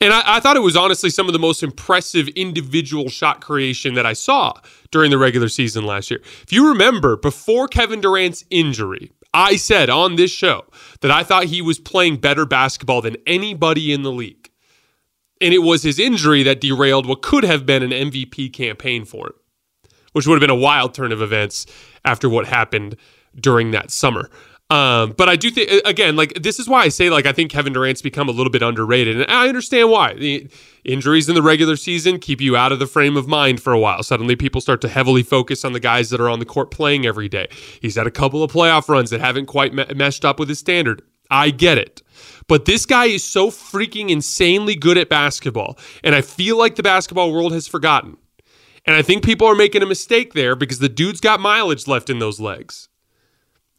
And 0.01 0.13
I, 0.13 0.37
I, 0.37 0.39
thought 0.39 0.55
it 0.55 0.61
was 0.61 0.77
honestly 0.77 1.09
some 1.09 1.27
of 1.27 1.33
the 1.33 1.39
most 1.39 1.61
impressive 1.61 2.29
individual 2.29 3.09
shot 3.09 3.41
creation 3.41 3.95
that 3.95 4.05
I 4.05 4.13
saw 4.13 4.53
during 4.91 5.11
the 5.11 5.17
regular 5.17 5.49
season 5.49 5.83
last 5.85 6.09
year. 6.09 6.21
If 6.23 6.53
you 6.53 6.69
remember, 6.69 7.17
before 7.17 7.67
Kevin 7.67 7.99
Durant's 7.99 8.45
injury, 8.49 9.11
I 9.33 9.55
said 9.57 9.89
on 9.89 10.15
this 10.15 10.31
show 10.31 10.65
that 11.01 11.11
I 11.11 11.23
thought 11.23 11.45
he 11.45 11.61
was 11.61 11.79
playing 11.79 12.17
better 12.17 12.45
basketball 12.45 13.01
than 13.01 13.17
anybody 13.27 13.93
in 13.93 14.01
the 14.01 14.11
league. 14.11 14.49
And 15.41 15.53
it 15.53 15.59
was 15.59 15.83
his 15.83 15.99
injury 15.99 16.43
that 16.43 16.61
derailed 16.61 17.05
what 17.05 17.21
could 17.21 17.43
have 17.43 17.65
been 17.65 17.83
an 17.83 17.91
MVP 17.91 18.51
campaign 18.51 19.05
for 19.05 19.27
him, 19.27 19.33
which 20.11 20.27
would 20.27 20.35
have 20.35 20.41
been 20.41 20.49
a 20.49 20.55
wild 20.55 20.93
turn 20.93 21.11
of 21.11 21.21
events 21.21 21.65
after 22.03 22.27
what 22.27 22.47
happened 22.47 22.95
during 23.39 23.71
that 23.71 23.91
summer. 23.91 24.29
Um, 24.71 25.15
but 25.17 25.27
I 25.27 25.35
do 25.35 25.49
think 25.49 25.69
again, 25.83 26.15
like 26.15 26.35
this 26.35 26.59
is 26.59 26.69
why 26.69 26.83
I 26.83 26.89
say 26.89 27.09
like 27.09 27.25
I 27.25 27.31
think 27.31 27.49
Kevin 27.49 27.73
Durant's 27.73 28.03
become 28.03 28.29
a 28.29 28.31
little 28.31 28.51
bit 28.51 28.61
underrated, 28.61 29.19
and 29.19 29.31
I 29.31 29.47
understand 29.47 29.89
why. 29.89 30.13
The 30.13 30.47
injuries 30.83 31.27
in 31.27 31.33
the 31.33 31.41
regular 31.41 31.75
season 31.75 32.19
keep 32.19 32.39
you 32.39 32.55
out 32.55 32.71
of 32.71 32.77
the 32.77 32.85
frame 32.85 33.17
of 33.17 33.27
mind 33.27 33.63
for 33.63 33.73
a 33.73 33.79
while. 33.79 34.03
Suddenly, 34.03 34.35
people 34.35 34.61
start 34.61 34.79
to 34.81 34.87
heavily 34.87 35.23
focus 35.23 35.65
on 35.65 35.73
the 35.73 35.79
guys 35.79 36.11
that 36.11 36.21
are 36.21 36.29
on 36.29 36.37
the 36.37 36.45
court 36.45 36.69
playing 36.69 37.07
every 37.07 37.27
day. 37.27 37.47
He's 37.81 37.95
had 37.95 38.05
a 38.05 38.11
couple 38.11 38.43
of 38.43 38.51
playoff 38.51 38.87
runs 38.89 39.09
that 39.09 39.21
haven't 39.21 39.47
quite 39.47 39.73
me- 39.73 39.85
meshed 39.95 40.23
up 40.23 40.39
with 40.39 40.49
his 40.49 40.59
standard. 40.59 41.01
I 41.31 41.49
get 41.49 41.79
it. 41.79 42.03
But 42.47 42.65
this 42.65 42.85
guy 42.85 43.05
is 43.05 43.23
so 43.23 43.49
freaking 43.49 44.09
insanely 44.09 44.75
good 44.75 44.99
at 44.99 45.09
basketball, 45.09 45.79
and 46.03 46.13
I 46.13 46.21
feel 46.21 46.59
like 46.59 46.75
the 46.75 46.83
basketball 46.83 47.33
world 47.33 47.53
has 47.53 47.67
forgotten. 47.67 48.17
And 48.85 48.95
I 48.95 49.01
think 49.01 49.23
people 49.23 49.47
are 49.47 49.55
making 49.55 49.81
a 49.81 49.87
mistake 49.87 50.33
there 50.33 50.55
because 50.55 50.79
the 50.79 50.89
dude's 50.89 51.21
got 51.21 51.39
mileage 51.39 51.87
left 51.87 52.09
in 52.09 52.19
those 52.19 52.39
legs. 52.39 52.89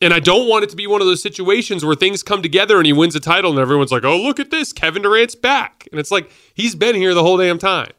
And 0.00 0.14
I 0.14 0.20
don't 0.20 0.48
want 0.48 0.64
it 0.64 0.70
to 0.70 0.76
be 0.76 0.86
one 0.86 1.02
of 1.02 1.06
those 1.06 1.22
situations 1.22 1.84
where 1.84 1.94
things 1.94 2.22
come 2.22 2.42
together 2.42 2.78
and 2.78 2.86
he 2.86 2.92
wins 2.92 3.14
a 3.14 3.20
title 3.20 3.50
and 3.50 3.60
everyone's 3.60 3.92
like, 3.92 4.04
oh, 4.04 4.16
look 4.16 4.40
at 4.40 4.50
this. 4.50 4.72
Kevin 4.72 5.02
Durant's 5.02 5.34
back. 5.34 5.86
And 5.90 6.00
it's 6.00 6.10
like, 6.10 6.30
he's 6.54 6.74
been 6.74 6.94
here 6.94 7.12
the 7.12 7.22
whole 7.22 7.36
damn 7.36 7.58
time. 7.58 7.92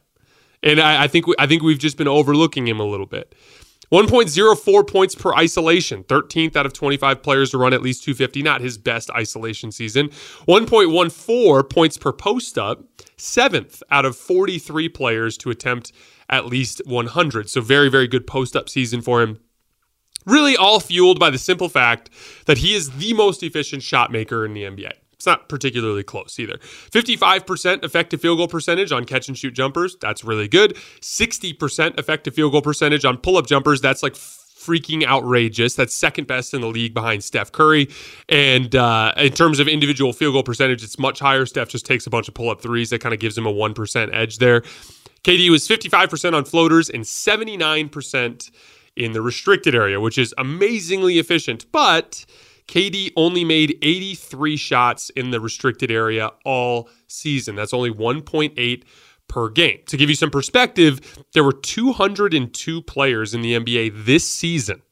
And 0.64 0.80
I, 0.80 1.04
I 1.04 1.08
think 1.08 1.26
we, 1.26 1.34
I 1.38 1.46
think 1.46 1.62
we've 1.62 1.78
just 1.78 1.96
been 1.96 2.08
overlooking 2.08 2.66
him 2.66 2.80
a 2.80 2.84
little 2.84 3.06
bit. 3.06 3.34
1.04 3.92 4.88
points 4.88 5.14
per 5.14 5.34
isolation, 5.34 6.02
13th 6.04 6.56
out 6.56 6.64
of 6.64 6.72
25 6.72 7.22
players 7.22 7.50
to 7.50 7.58
run 7.58 7.74
at 7.74 7.82
least 7.82 8.02
250, 8.04 8.42
not 8.42 8.62
his 8.62 8.78
best 8.78 9.10
isolation 9.10 9.70
season. 9.70 10.08
1.14 10.48 11.68
points 11.68 11.98
per 11.98 12.10
post 12.10 12.56
up, 12.56 12.82
7th 13.18 13.82
out 13.90 14.06
of 14.06 14.16
43 14.16 14.88
players 14.88 15.36
to 15.36 15.50
attempt 15.50 15.92
at 16.30 16.46
least 16.46 16.80
100. 16.86 17.50
So, 17.50 17.60
very, 17.60 17.90
very 17.90 18.08
good 18.08 18.26
post 18.26 18.56
up 18.56 18.70
season 18.70 19.02
for 19.02 19.20
him. 19.20 19.40
Really, 20.24 20.56
all 20.56 20.80
fueled 20.80 21.18
by 21.18 21.30
the 21.30 21.38
simple 21.38 21.68
fact 21.68 22.10
that 22.46 22.58
he 22.58 22.74
is 22.74 22.90
the 22.90 23.12
most 23.14 23.42
efficient 23.42 23.82
shot 23.82 24.12
maker 24.12 24.44
in 24.44 24.54
the 24.54 24.62
NBA. 24.62 24.92
It's 25.22 25.26
not 25.26 25.48
particularly 25.48 26.02
close 26.02 26.36
either. 26.40 26.58
55% 26.58 27.84
effective 27.84 28.20
field 28.20 28.38
goal 28.38 28.48
percentage 28.48 28.90
on 28.90 29.04
catch 29.04 29.28
and 29.28 29.38
shoot 29.38 29.52
jumpers. 29.52 29.96
That's 30.00 30.24
really 30.24 30.48
good. 30.48 30.74
60% 31.00 31.96
effective 31.96 32.34
field 32.34 32.50
goal 32.50 32.62
percentage 32.62 33.04
on 33.04 33.18
pull 33.18 33.36
up 33.36 33.46
jumpers. 33.46 33.80
That's 33.80 34.02
like 34.02 34.14
freaking 34.14 35.04
outrageous. 35.04 35.74
That's 35.74 35.94
second 35.94 36.26
best 36.26 36.54
in 36.54 36.60
the 36.60 36.66
league 36.66 36.92
behind 36.92 37.22
Steph 37.22 37.52
Curry. 37.52 37.88
And 38.28 38.74
uh, 38.74 39.12
in 39.16 39.32
terms 39.32 39.60
of 39.60 39.68
individual 39.68 40.12
field 40.12 40.34
goal 40.34 40.42
percentage, 40.42 40.82
it's 40.82 40.98
much 40.98 41.20
higher. 41.20 41.46
Steph 41.46 41.68
just 41.68 41.86
takes 41.86 42.04
a 42.06 42.10
bunch 42.10 42.26
of 42.28 42.34
pull 42.34 42.50
up 42.50 42.60
threes. 42.60 42.90
That 42.90 43.00
kind 43.00 43.14
of 43.14 43.20
gives 43.20 43.38
him 43.38 43.46
a 43.46 43.52
1% 43.52 44.12
edge 44.12 44.38
there. 44.38 44.62
KD 45.24 45.50
was 45.50 45.68
55% 45.68 46.34
on 46.34 46.44
floaters 46.44 46.90
and 46.90 47.04
79% 47.04 48.50
in 48.96 49.12
the 49.12 49.22
restricted 49.22 49.74
area, 49.74 50.00
which 50.00 50.18
is 50.18 50.34
amazingly 50.38 51.18
efficient. 51.18 51.66
But 51.72 52.24
KD 52.68 53.12
only 53.16 53.44
made 53.44 53.78
83 53.82 54.56
shots 54.56 55.10
in 55.10 55.30
the 55.30 55.40
restricted 55.40 55.90
area 55.90 56.30
all 56.44 56.88
season. 57.06 57.54
That's 57.54 57.74
only 57.74 57.90
1.8 57.90 58.84
per 59.28 59.48
game. 59.48 59.80
To 59.86 59.96
give 59.96 60.08
you 60.08 60.16
some 60.16 60.30
perspective, 60.30 61.24
there 61.32 61.44
were 61.44 61.52
202 61.52 62.82
players 62.82 63.34
in 63.34 63.40
the 63.40 63.54
NBA 63.54 64.04
this 64.04 64.28
season 64.28 64.82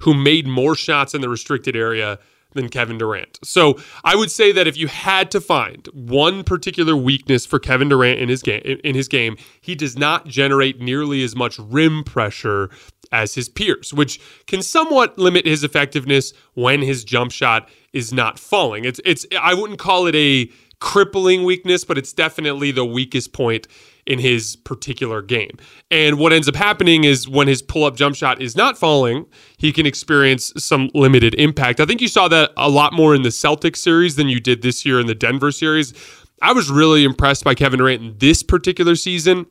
who 0.00 0.14
made 0.14 0.46
more 0.46 0.74
shots 0.74 1.14
in 1.14 1.20
the 1.20 1.28
restricted 1.28 1.76
area 1.76 2.18
than 2.54 2.68
Kevin 2.68 2.98
Durant. 2.98 3.38
So 3.42 3.78
I 4.04 4.16
would 4.16 4.30
say 4.30 4.52
that 4.52 4.66
if 4.66 4.76
you 4.76 4.86
had 4.86 5.30
to 5.32 5.40
find 5.40 5.86
one 5.92 6.44
particular 6.44 6.96
weakness 6.96 7.44
for 7.44 7.58
Kevin 7.58 7.88
Durant 7.88 8.20
in 8.20 8.28
his 8.28 8.42
game, 8.42 8.62
in 8.62 8.94
his 8.94 9.08
game, 9.08 9.36
he 9.60 9.74
does 9.74 9.98
not 9.98 10.26
generate 10.26 10.80
nearly 10.80 11.22
as 11.22 11.36
much 11.36 11.58
rim 11.58 12.04
pressure 12.04 12.70
as 13.12 13.34
his 13.34 13.48
peers, 13.48 13.92
which 13.92 14.20
can 14.46 14.62
somewhat 14.62 15.18
limit 15.18 15.46
his 15.46 15.64
effectiveness 15.64 16.32
when 16.54 16.82
his 16.82 17.04
jump 17.04 17.32
shot 17.32 17.68
is 17.92 18.12
not 18.12 18.38
falling. 18.38 18.84
It's 18.84 19.00
it's 19.04 19.26
I 19.40 19.54
wouldn't 19.54 19.78
call 19.78 20.06
it 20.06 20.14
a 20.14 20.50
crippling 20.80 21.44
weakness, 21.44 21.84
but 21.84 21.96
it's 21.96 22.12
definitely 22.12 22.70
the 22.70 22.84
weakest 22.84 23.32
point 23.32 23.66
in 24.06 24.18
his 24.18 24.56
particular 24.56 25.22
game. 25.22 25.56
And 25.90 26.18
what 26.18 26.32
ends 26.32 26.48
up 26.48 26.56
happening 26.56 27.04
is 27.04 27.26
when 27.26 27.48
his 27.48 27.62
pull 27.62 27.84
up 27.84 27.96
jump 27.96 28.16
shot 28.16 28.42
is 28.42 28.54
not 28.54 28.76
falling, 28.76 29.24
he 29.56 29.72
can 29.72 29.86
experience 29.86 30.52
some 30.58 30.90
limited 30.92 31.34
impact. 31.36 31.80
I 31.80 31.86
think 31.86 32.02
you 32.02 32.08
saw 32.08 32.28
that 32.28 32.50
a 32.56 32.68
lot 32.68 32.92
more 32.92 33.14
in 33.14 33.22
the 33.22 33.30
Celtics 33.30 33.78
series 33.78 34.16
than 34.16 34.28
you 34.28 34.40
did 34.40 34.60
this 34.60 34.84
year 34.84 35.00
in 35.00 35.06
the 35.06 35.14
Denver 35.14 35.50
series. 35.50 35.94
I 36.42 36.52
was 36.52 36.70
really 36.70 37.04
impressed 37.04 37.44
by 37.44 37.54
Kevin 37.54 37.78
Durant 37.78 38.02
in 38.02 38.18
this 38.18 38.42
particular 38.42 38.96
season 38.96 39.46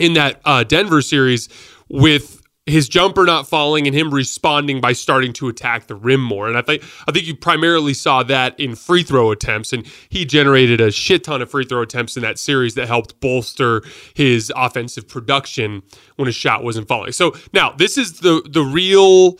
in 0.00 0.14
that 0.14 0.40
uh, 0.44 0.64
Denver 0.64 1.02
series 1.02 1.48
with 1.88 2.39
his 2.70 2.88
jumper 2.88 3.24
not 3.24 3.48
falling 3.48 3.86
and 3.86 3.94
him 3.94 4.12
responding 4.12 4.80
by 4.80 4.92
starting 4.92 5.32
to 5.34 5.48
attack 5.48 5.86
the 5.86 5.94
rim 5.94 6.22
more. 6.22 6.48
And 6.48 6.56
I 6.56 6.62
think 6.62 6.82
I 7.06 7.12
think 7.12 7.26
you 7.26 7.36
primarily 7.36 7.94
saw 7.94 8.22
that 8.24 8.58
in 8.58 8.74
free 8.74 9.02
throw 9.02 9.30
attempts, 9.30 9.72
and 9.72 9.86
he 10.08 10.24
generated 10.24 10.80
a 10.80 10.90
shit 10.90 11.24
ton 11.24 11.42
of 11.42 11.50
free 11.50 11.64
throw 11.64 11.82
attempts 11.82 12.16
in 12.16 12.22
that 12.22 12.38
series 12.38 12.74
that 12.74 12.88
helped 12.88 13.20
bolster 13.20 13.82
his 14.14 14.52
offensive 14.56 15.08
production 15.08 15.82
when 16.16 16.26
his 16.26 16.36
shot 16.36 16.64
wasn't 16.64 16.88
falling. 16.88 17.12
So 17.12 17.34
now 17.52 17.72
this 17.72 17.98
is 17.98 18.20
the 18.20 18.42
the 18.48 18.62
real. 18.62 19.38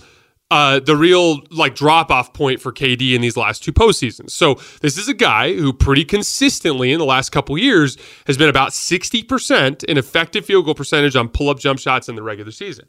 Uh, 0.52 0.80
the 0.80 0.96
real 0.96 1.42
like 1.52 1.76
drop 1.76 2.10
off 2.10 2.32
point 2.32 2.60
for 2.60 2.72
KD 2.72 3.14
in 3.14 3.20
these 3.20 3.36
last 3.36 3.62
two 3.62 3.72
postseasons. 3.72 4.32
So 4.32 4.56
this 4.80 4.98
is 4.98 5.08
a 5.08 5.14
guy 5.14 5.54
who 5.54 5.72
pretty 5.72 6.04
consistently 6.04 6.90
in 6.90 6.98
the 6.98 7.04
last 7.04 7.30
couple 7.30 7.56
years 7.56 7.96
has 8.26 8.36
been 8.36 8.48
about 8.48 8.70
60% 8.70 9.84
in 9.84 9.96
effective 9.96 10.44
field 10.44 10.64
goal 10.64 10.74
percentage 10.74 11.14
on 11.14 11.28
pull 11.28 11.50
up 11.50 11.60
jump 11.60 11.78
shots 11.78 12.08
in 12.08 12.16
the 12.16 12.22
regular 12.24 12.50
season. 12.50 12.88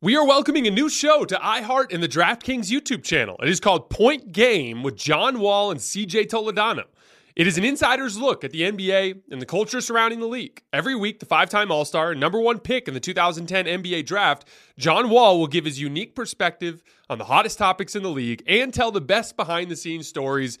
We 0.00 0.16
are 0.16 0.24
welcoming 0.24 0.64
a 0.68 0.70
new 0.70 0.88
show 0.88 1.24
to 1.24 1.34
iHeart 1.34 1.92
and 1.92 2.00
the 2.00 2.08
DraftKings 2.08 2.70
YouTube 2.70 3.02
channel. 3.02 3.34
It 3.42 3.48
is 3.48 3.58
called 3.58 3.90
Point 3.90 4.30
Game 4.30 4.84
with 4.84 4.94
John 4.94 5.40
Wall 5.40 5.72
and 5.72 5.80
CJ 5.80 6.28
Toledano. 6.28 6.84
It 7.34 7.48
is 7.48 7.58
an 7.58 7.64
insider's 7.64 8.16
look 8.16 8.44
at 8.44 8.52
the 8.52 8.60
NBA 8.60 9.22
and 9.32 9.42
the 9.42 9.46
culture 9.46 9.80
surrounding 9.80 10.20
the 10.20 10.28
league. 10.28 10.62
Every 10.72 10.94
week, 10.94 11.18
the 11.18 11.26
five 11.26 11.50
time 11.50 11.72
All 11.72 11.84
Star 11.84 12.12
and 12.12 12.20
number 12.20 12.40
one 12.40 12.60
pick 12.60 12.86
in 12.86 12.94
the 12.94 13.00
2010 13.00 13.64
NBA 13.64 14.06
draft, 14.06 14.44
John 14.78 15.10
Wall 15.10 15.36
will 15.36 15.48
give 15.48 15.64
his 15.64 15.80
unique 15.80 16.14
perspective 16.14 16.80
on 17.10 17.18
the 17.18 17.24
hottest 17.24 17.58
topics 17.58 17.96
in 17.96 18.04
the 18.04 18.08
league 18.08 18.44
and 18.46 18.72
tell 18.72 18.92
the 18.92 19.00
best 19.00 19.36
behind 19.36 19.68
the 19.68 19.74
scenes 19.74 20.06
stories 20.06 20.60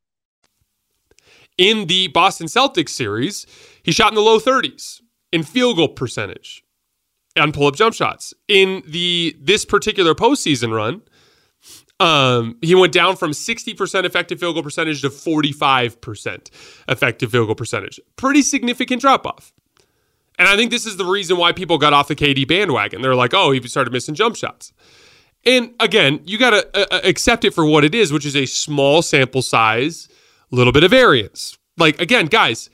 In 1.57 1.87
the 1.87 2.07
Boston 2.07 2.47
Celtics 2.47 2.89
series, 2.89 3.45
he 3.83 3.91
shot 3.91 4.11
in 4.11 4.15
the 4.15 4.21
low 4.21 4.39
30s 4.39 5.01
in 5.31 5.43
field 5.43 5.77
goal 5.77 5.89
percentage 5.89 6.63
on 7.39 7.51
pull-up 7.51 7.75
jump 7.75 7.93
shots. 7.93 8.33
In 8.47 8.83
the 8.87 9.35
this 9.39 9.65
particular 9.65 10.13
postseason 10.13 10.73
run, 10.75 11.01
um, 11.99 12.57
he 12.61 12.73
went 12.73 12.93
down 12.93 13.15
from 13.15 13.31
60% 13.31 14.05
effective 14.05 14.39
field 14.39 14.55
goal 14.55 14.63
percentage 14.63 15.01
to 15.01 15.09
45% 15.09 16.49
effective 16.89 17.31
field 17.31 17.47
goal 17.47 17.55
percentage. 17.55 17.99
Pretty 18.15 18.41
significant 18.41 19.01
drop 19.01 19.25
off. 19.25 19.53
And 20.39 20.47
I 20.47 20.55
think 20.55 20.71
this 20.71 20.87
is 20.87 20.97
the 20.97 21.05
reason 21.05 21.37
why 21.37 21.51
people 21.51 21.77
got 21.77 21.93
off 21.93 22.07
the 22.07 22.15
KD 22.15 22.47
bandwagon. 22.47 23.03
They're 23.03 23.13
like, 23.13 23.33
oh, 23.35 23.51
he 23.51 23.65
started 23.67 23.93
missing 23.93 24.15
jump 24.15 24.35
shots. 24.35 24.73
And 25.45 25.73
again, 25.79 26.21
you 26.25 26.39
got 26.39 26.51
to 26.51 26.67
uh, 26.73 26.85
uh, 26.91 27.01
accept 27.03 27.45
it 27.45 27.53
for 27.53 27.65
what 27.65 27.83
it 27.83 27.93
is, 27.93 28.11
which 28.11 28.25
is 28.25 28.35
a 28.35 28.47
small 28.47 29.03
sample 29.03 29.43
size, 29.43 30.07
little 30.51 30.73
bit 30.73 30.83
of 30.83 30.91
variance. 30.91 31.57
Like, 31.77 31.99
again, 31.99 32.27
guys, 32.27 32.69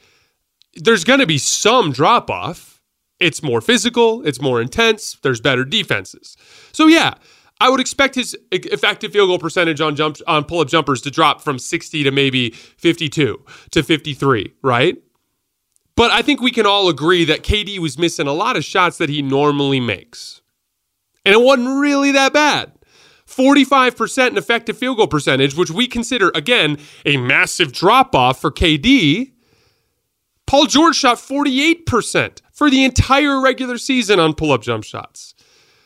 there's 0.75 1.03
going 1.03 1.19
to 1.19 1.27
be 1.27 1.37
some 1.37 1.91
drop 1.91 2.29
off. 2.29 2.81
It's 3.19 3.41
more 3.41 3.61
physical, 3.61 4.25
it's 4.27 4.39
more 4.39 4.61
intense, 4.61 5.17
there's 5.23 5.41
better 5.41 5.65
defenses. 5.65 6.37
So, 6.71 6.85
yeah, 6.85 7.15
I 7.59 7.69
would 7.69 7.79
expect 7.79 8.13
his 8.13 8.37
effective 8.51 9.11
field 9.11 9.29
goal 9.29 9.39
percentage 9.39 9.81
on 9.81 9.95
jump 9.95 10.17
on 10.27 10.43
pull 10.43 10.59
up 10.59 10.67
jumpers 10.67 11.01
to 11.01 11.11
drop 11.11 11.41
from 11.41 11.57
60 11.57 12.03
to 12.03 12.11
maybe 12.11 12.51
52 12.51 13.43
to 13.71 13.83
53, 13.83 14.53
right? 14.61 14.97
But 15.95 16.11
I 16.11 16.21
think 16.21 16.41
we 16.41 16.51
can 16.51 16.67
all 16.67 16.89
agree 16.89 17.25
that 17.25 17.41
KD 17.41 17.79
was 17.79 17.97
missing 17.97 18.27
a 18.27 18.33
lot 18.33 18.55
of 18.55 18.63
shots 18.63 18.99
that 18.99 19.09
he 19.09 19.23
normally 19.23 19.79
makes. 19.79 20.41
And 21.25 21.33
it 21.33 21.41
wasn't 21.41 21.79
really 21.79 22.11
that 22.11 22.33
bad. 22.33 22.71
45% 23.27 24.29
in 24.29 24.37
effective 24.37 24.77
field 24.77 24.97
goal 24.97 25.07
percentage, 25.07 25.55
which 25.55 25.69
we 25.69 25.87
consider, 25.87 26.31
again, 26.33 26.77
a 27.05 27.17
massive 27.17 27.71
drop 27.71 28.15
off 28.15 28.41
for 28.41 28.51
KD. 28.51 29.33
Paul 30.45 30.65
George 30.65 30.95
shot 30.95 31.17
48% 31.17 32.41
for 32.53 32.69
the 32.69 32.83
entire 32.85 33.41
regular 33.41 33.77
season 33.77 34.19
on 34.19 34.33
pull 34.33 34.53
up 34.53 34.61
jump 34.61 34.85
shots. 34.85 35.35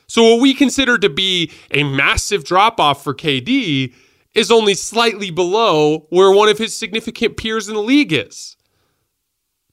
So, 0.08 0.24
what 0.24 0.42
we 0.42 0.54
consider 0.54 0.98
to 0.98 1.10
be 1.10 1.52
a 1.72 1.84
massive 1.84 2.44
drop 2.44 2.80
off 2.80 3.04
for 3.04 3.16
KD 3.16 3.94
is 4.34 4.52
only 4.52 4.74
slightly 4.74 5.32
below 5.32 6.06
where 6.10 6.32
one 6.32 6.50
of 6.50 6.58
his 6.58 6.76
significant 6.76 7.38
peers 7.38 7.68
in 7.68 7.76
the 7.76 7.82
league 7.82 8.14
is 8.14 8.56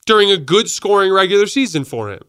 during 0.07 0.31
a 0.31 0.37
good 0.37 0.71
scoring 0.71 1.13
regular 1.13 1.47
season 1.47 1.85
for 1.85 2.11
him. 2.11 2.23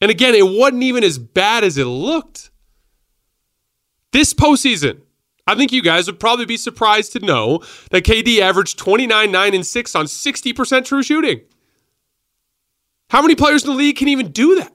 And 0.00 0.10
again, 0.10 0.34
it 0.34 0.46
wasn't 0.46 0.84
even 0.84 1.04
as 1.04 1.18
bad 1.18 1.64
as 1.64 1.76
it 1.76 1.84
looked. 1.84 2.50
This 4.12 4.32
postseason, 4.32 5.02
I 5.46 5.54
think 5.54 5.72
you 5.72 5.82
guys 5.82 6.06
would 6.06 6.20
probably 6.20 6.46
be 6.46 6.56
surprised 6.56 7.12
to 7.12 7.20
know 7.20 7.62
that 7.90 8.04
KD 8.04 8.40
averaged 8.40 8.78
29, 8.78 9.30
9, 9.30 9.54
and 9.54 9.66
6 9.66 9.94
on 9.94 10.06
60% 10.06 10.84
true 10.84 11.02
shooting. 11.02 11.40
How 13.10 13.22
many 13.22 13.34
players 13.34 13.64
in 13.64 13.70
the 13.70 13.76
league 13.76 13.96
can 13.96 14.08
even 14.08 14.30
do 14.30 14.56
that? 14.56 14.72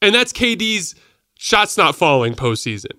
And 0.00 0.14
that's 0.14 0.32
KD's 0.32 0.96
shots 1.38 1.76
not 1.76 1.94
falling 1.94 2.34
postseason. 2.34 2.90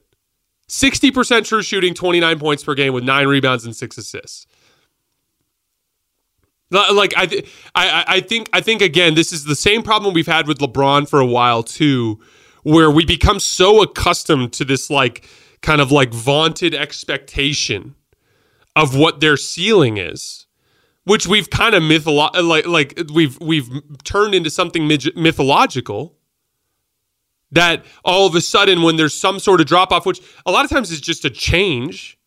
60% 0.69 1.45
true 1.45 1.61
shooting, 1.61 1.93
29 1.93 2.39
points 2.39 2.63
per 2.63 2.73
game 2.73 2.93
with 2.93 3.03
nine 3.03 3.27
rebounds 3.27 3.65
and 3.65 3.75
six 3.75 3.97
assists. 3.97 4.47
Like 6.71 7.13
I, 7.15 7.25
th- 7.27 7.47
I, 7.75 8.05
I 8.07 8.19
think, 8.21 8.49
I 8.51 8.61
think 8.61 8.81
again, 8.81 9.13
this 9.13 9.31
is 9.31 9.43
the 9.43 9.55
same 9.55 9.83
problem 9.83 10.13
we've 10.13 10.25
had 10.25 10.47
with 10.47 10.57
LeBron 10.57 11.07
for 11.07 11.19
a 11.19 11.25
while 11.25 11.61
too, 11.61 12.19
where 12.63 12.89
we 12.89 13.05
become 13.05 13.39
so 13.39 13.81
accustomed 13.81 14.53
to 14.53 14.65
this 14.65 14.89
like 14.89 15.27
kind 15.61 15.79
of 15.81 15.91
like 15.91 16.13
vaunted 16.13 16.73
expectation 16.73 17.95
of 18.75 18.95
what 18.95 19.19
their 19.19 19.37
ceiling 19.37 19.97
is, 19.97 20.47
which 21.03 21.27
we've 21.27 21.49
kind 21.49 21.75
of 21.75 21.83
mytholo- 21.83 22.31
like 22.43 22.65
like 22.65 22.99
we've 23.13 23.39
we've 23.39 23.69
turned 24.03 24.33
into 24.33 24.49
something 24.49 24.87
mythological 24.87 26.17
that 27.51 27.85
all 28.03 28.25
of 28.25 28.35
a 28.35 28.41
sudden 28.41 28.81
when 28.81 28.95
there's 28.95 29.13
some 29.13 29.39
sort 29.39 29.61
of 29.61 29.67
drop 29.67 29.91
off, 29.91 30.05
which 30.05 30.21
a 30.45 30.51
lot 30.51 30.65
of 30.65 30.71
times 30.71 30.91
is 30.91 30.99
just 30.99 31.23
a 31.23 31.29
change. 31.29 32.17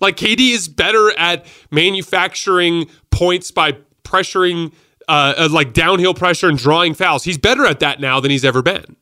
Like 0.00 0.16
KD 0.16 0.52
is 0.52 0.68
better 0.68 1.10
at 1.18 1.46
manufacturing 1.70 2.86
points 3.10 3.50
by 3.50 3.76
pressuring, 4.04 4.72
uh, 5.08 5.34
uh, 5.36 5.48
like 5.50 5.72
downhill 5.72 6.14
pressure 6.14 6.48
and 6.48 6.58
drawing 6.58 6.94
fouls. 6.94 7.24
He's 7.24 7.38
better 7.38 7.66
at 7.66 7.80
that 7.80 8.00
now 8.00 8.20
than 8.20 8.30
he's 8.30 8.44
ever 8.44 8.62
been. 8.62 8.96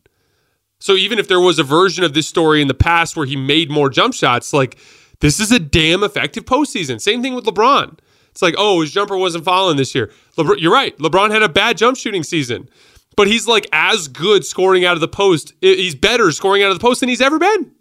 So 0.82 0.94
even 0.94 1.18
if 1.18 1.28
there 1.28 1.40
was 1.40 1.58
a 1.58 1.64
version 1.64 2.04
of 2.04 2.14
this 2.14 2.26
story 2.28 2.60
in 2.60 2.68
the 2.68 2.74
past 2.74 3.16
where 3.16 3.26
he 3.26 3.36
made 3.36 3.70
more 3.70 3.88
jump 3.88 4.14
shots, 4.14 4.52
like 4.52 4.78
this 5.20 5.38
is 5.40 5.52
a 5.52 5.58
damn 5.58 6.02
effective 6.02 6.44
postseason. 6.44 7.00
Same 7.00 7.22
thing 7.22 7.34
with 7.34 7.44
LeBron. 7.44 7.98
It's 8.30 8.42
like, 8.42 8.54
oh, 8.56 8.80
his 8.80 8.92
jumper 8.92 9.16
wasn't 9.16 9.44
falling 9.44 9.76
this 9.76 9.94
year. 9.94 10.10
LeBron, 10.36 10.60
you're 10.60 10.72
right. 10.72 10.96
LeBron 10.98 11.30
had 11.30 11.42
a 11.42 11.48
bad 11.48 11.76
jump 11.76 11.96
shooting 11.96 12.22
season 12.22 12.68
but 13.16 13.26
he's 13.26 13.46
like 13.46 13.66
as 13.72 14.08
good 14.08 14.44
scoring 14.44 14.84
out 14.84 14.94
of 14.94 15.00
the 15.00 15.08
post. 15.08 15.52
He's 15.60 15.94
better 15.94 16.30
scoring 16.32 16.62
out 16.62 16.70
of 16.70 16.78
the 16.78 16.82
post 16.82 17.00
than 17.00 17.08
he's 17.08 17.20
ever 17.20 17.38
been. 17.38 17.72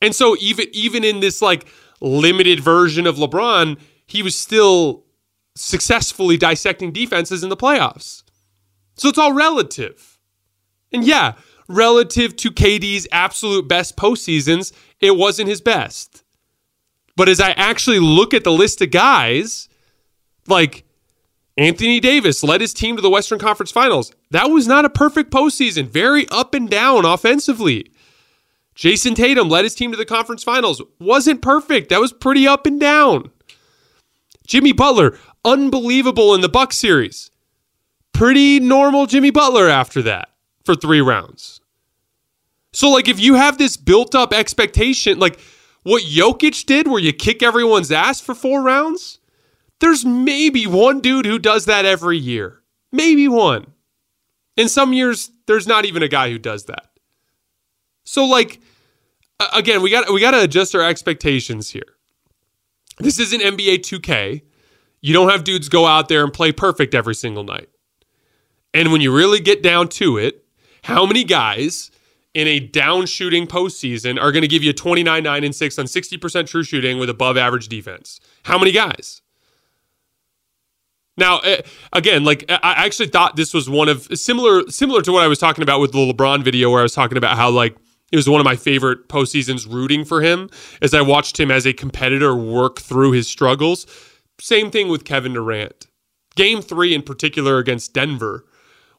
And 0.00 0.14
so 0.14 0.36
even 0.40 0.66
even 0.72 1.04
in 1.04 1.20
this 1.20 1.42
like 1.42 1.66
limited 2.00 2.60
version 2.60 3.06
of 3.06 3.16
LeBron, 3.16 3.78
he 4.06 4.22
was 4.22 4.36
still 4.36 5.04
successfully 5.56 6.36
dissecting 6.36 6.92
defenses 6.92 7.42
in 7.42 7.48
the 7.48 7.56
playoffs. 7.56 8.22
So 8.96 9.08
it's 9.08 9.18
all 9.18 9.32
relative. 9.32 10.18
And 10.92 11.04
yeah, 11.04 11.34
relative 11.68 12.34
to 12.36 12.50
KD's 12.50 13.06
absolute 13.12 13.68
best 13.68 13.96
postseasons, 13.96 14.72
it 15.00 15.16
wasn't 15.16 15.48
his 15.48 15.60
best. 15.60 16.24
But 17.16 17.28
as 17.28 17.40
I 17.40 17.50
actually 17.50 17.98
look 17.98 18.32
at 18.32 18.44
the 18.44 18.52
list 18.52 18.80
of 18.80 18.90
guys, 18.90 19.68
like 20.46 20.84
Anthony 21.56 22.00
Davis 22.00 22.42
led 22.42 22.60
his 22.60 22.72
team 22.72 22.96
to 22.96 23.02
the 23.02 23.10
Western 23.10 23.38
Conference 23.38 23.72
Finals. 23.72 24.12
That 24.30 24.50
was 24.50 24.66
not 24.66 24.84
a 24.84 24.90
perfect 24.90 25.30
postseason, 25.30 25.88
very 25.88 26.28
up 26.28 26.54
and 26.54 26.70
down 26.70 27.04
offensively. 27.04 27.90
Jayson 28.78 29.16
Tatum 29.16 29.48
led 29.48 29.64
his 29.64 29.74
team 29.74 29.90
to 29.90 29.96
the 29.96 30.06
conference 30.06 30.44
finals. 30.44 30.80
Wasn't 31.00 31.42
perfect. 31.42 31.88
That 31.88 32.00
was 32.00 32.12
pretty 32.12 32.46
up 32.46 32.64
and 32.64 32.78
down. 32.78 33.32
Jimmy 34.46 34.72
Butler, 34.72 35.18
unbelievable 35.44 36.32
in 36.32 36.42
the 36.42 36.48
Buck 36.48 36.72
series. 36.72 37.32
Pretty 38.12 38.60
normal 38.60 39.06
Jimmy 39.06 39.32
Butler 39.32 39.68
after 39.68 40.00
that 40.02 40.28
for 40.64 40.76
3 40.76 41.00
rounds. 41.00 41.57
So 42.78 42.88
like 42.90 43.08
if 43.08 43.18
you 43.18 43.34
have 43.34 43.58
this 43.58 43.76
built 43.76 44.14
up 44.14 44.32
expectation 44.32 45.18
like 45.18 45.40
what 45.82 46.04
Jokic 46.04 46.64
did 46.64 46.86
where 46.86 47.00
you 47.00 47.12
kick 47.12 47.42
everyone's 47.42 47.90
ass 47.90 48.20
for 48.20 48.36
4 48.36 48.62
rounds, 48.62 49.18
there's 49.80 50.04
maybe 50.04 50.64
one 50.64 51.00
dude 51.00 51.26
who 51.26 51.40
does 51.40 51.64
that 51.64 51.84
every 51.84 52.18
year. 52.18 52.62
Maybe 52.92 53.26
one. 53.26 53.74
In 54.56 54.68
some 54.68 54.92
years, 54.92 55.32
there's 55.48 55.66
not 55.66 55.86
even 55.86 56.04
a 56.04 56.08
guy 56.08 56.30
who 56.30 56.38
does 56.38 56.66
that. 56.66 56.86
So, 58.04 58.24
like, 58.24 58.60
again, 59.52 59.82
we 59.82 59.90
got 59.90 60.12
we 60.12 60.20
got 60.20 60.30
to 60.30 60.42
adjust 60.44 60.72
our 60.76 60.82
expectations 60.82 61.70
here. 61.70 61.96
This 62.98 63.18
isn't 63.18 63.40
NBA 63.40 63.78
2K. 63.78 64.42
You 65.00 65.12
don't 65.12 65.30
have 65.30 65.42
dudes 65.42 65.68
go 65.68 65.84
out 65.84 66.08
there 66.08 66.22
and 66.22 66.32
play 66.32 66.52
perfect 66.52 66.94
every 66.94 67.16
single 67.16 67.42
night. 67.42 67.70
And 68.72 68.92
when 68.92 69.00
you 69.00 69.12
really 69.12 69.40
get 69.40 69.64
down 69.64 69.88
to 69.88 70.16
it, 70.16 70.44
how 70.84 71.04
many 71.06 71.24
guys 71.24 71.90
in 72.38 72.46
a 72.46 72.60
down 72.60 73.04
shooting 73.04 73.48
postseason 73.48 74.16
are 74.16 74.30
going 74.30 74.42
to 74.42 74.48
give 74.48 74.62
you 74.62 74.72
29, 74.72 75.24
9, 75.24 75.44
and 75.44 75.52
6 75.52 75.78
on 75.80 75.86
60% 75.86 76.46
true 76.46 76.62
shooting 76.62 76.96
with 77.00 77.10
above 77.10 77.36
average 77.36 77.66
defense? 77.66 78.20
How 78.44 78.56
many 78.56 78.70
guys? 78.70 79.22
Now, 81.16 81.40
eh, 81.40 81.62
again, 81.92 82.22
like 82.22 82.44
I 82.48 82.86
actually 82.86 83.08
thought 83.08 83.34
this 83.34 83.52
was 83.52 83.68
one 83.68 83.88
of 83.88 84.06
similar 84.16 84.70
similar 84.70 85.02
to 85.02 85.10
what 85.10 85.24
I 85.24 85.26
was 85.26 85.40
talking 85.40 85.62
about 85.62 85.80
with 85.80 85.90
the 85.90 85.98
LeBron 85.98 86.44
video, 86.44 86.70
where 86.70 86.78
I 86.78 86.84
was 86.84 86.94
talking 86.94 87.18
about 87.18 87.36
how 87.36 87.50
like 87.50 87.76
it 88.12 88.16
was 88.16 88.28
one 88.28 88.40
of 88.40 88.44
my 88.44 88.54
favorite 88.54 89.08
postseasons 89.08 89.68
rooting 89.68 90.04
for 90.04 90.22
him 90.22 90.48
as 90.80 90.94
I 90.94 91.00
watched 91.00 91.40
him 91.40 91.50
as 91.50 91.66
a 91.66 91.72
competitor 91.72 92.36
work 92.36 92.78
through 92.78 93.12
his 93.12 93.26
struggles. 93.26 93.84
Same 94.40 94.70
thing 94.70 94.86
with 94.86 95.04
Kevin 95.04 95.32
Durant. 95.32 95.88
Game 96.36 96.62
three 96.62 96.94
in 96.94 97.02
particular 97.02 97.58
against 97.58 97.92
Denver 97.92 98.44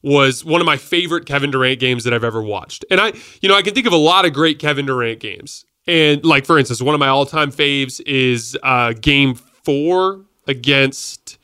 was 0.02 0.46
one 0.46 0.62
of 0.62 0.66
my 0.66 0.78
favorite 0.78 1.26
Kevin 1.26 1.52
Durant 1.52 1.80
games 1.80 2.04
that 2.06 2.14
I've 2.14 2.24
ever 2.24 2.42
watched. 2.42 2.86
And 2.90 3.02
I, 3.02 3.14
you 3.42 3.50
know, 3.50 3.56
I 3.56 3.62
can 3.62 3.74
think 3.74 3.86
of 3.86 3.94
a 3.94 3.98
lot 3.98 4.26
of 4.26 4.34
great 4.34 4.60
Kevin 4.60 4.86
Durant 4.86 5.20
games. 5.20 5.66
And 5.88 6.24
like 6.24 6.46
for 6.46 6.58
instance, 6.58 6.82
one 6.82 6.96
of 6.96 7.00
my 7.00 7.08
all-time 7.08 7.52
faves 7.52 8.00
is 8.06 8.58
uh, 8.64 8.94
game 8.94 9.36
four 9.36 10.26
against 10.48 11.38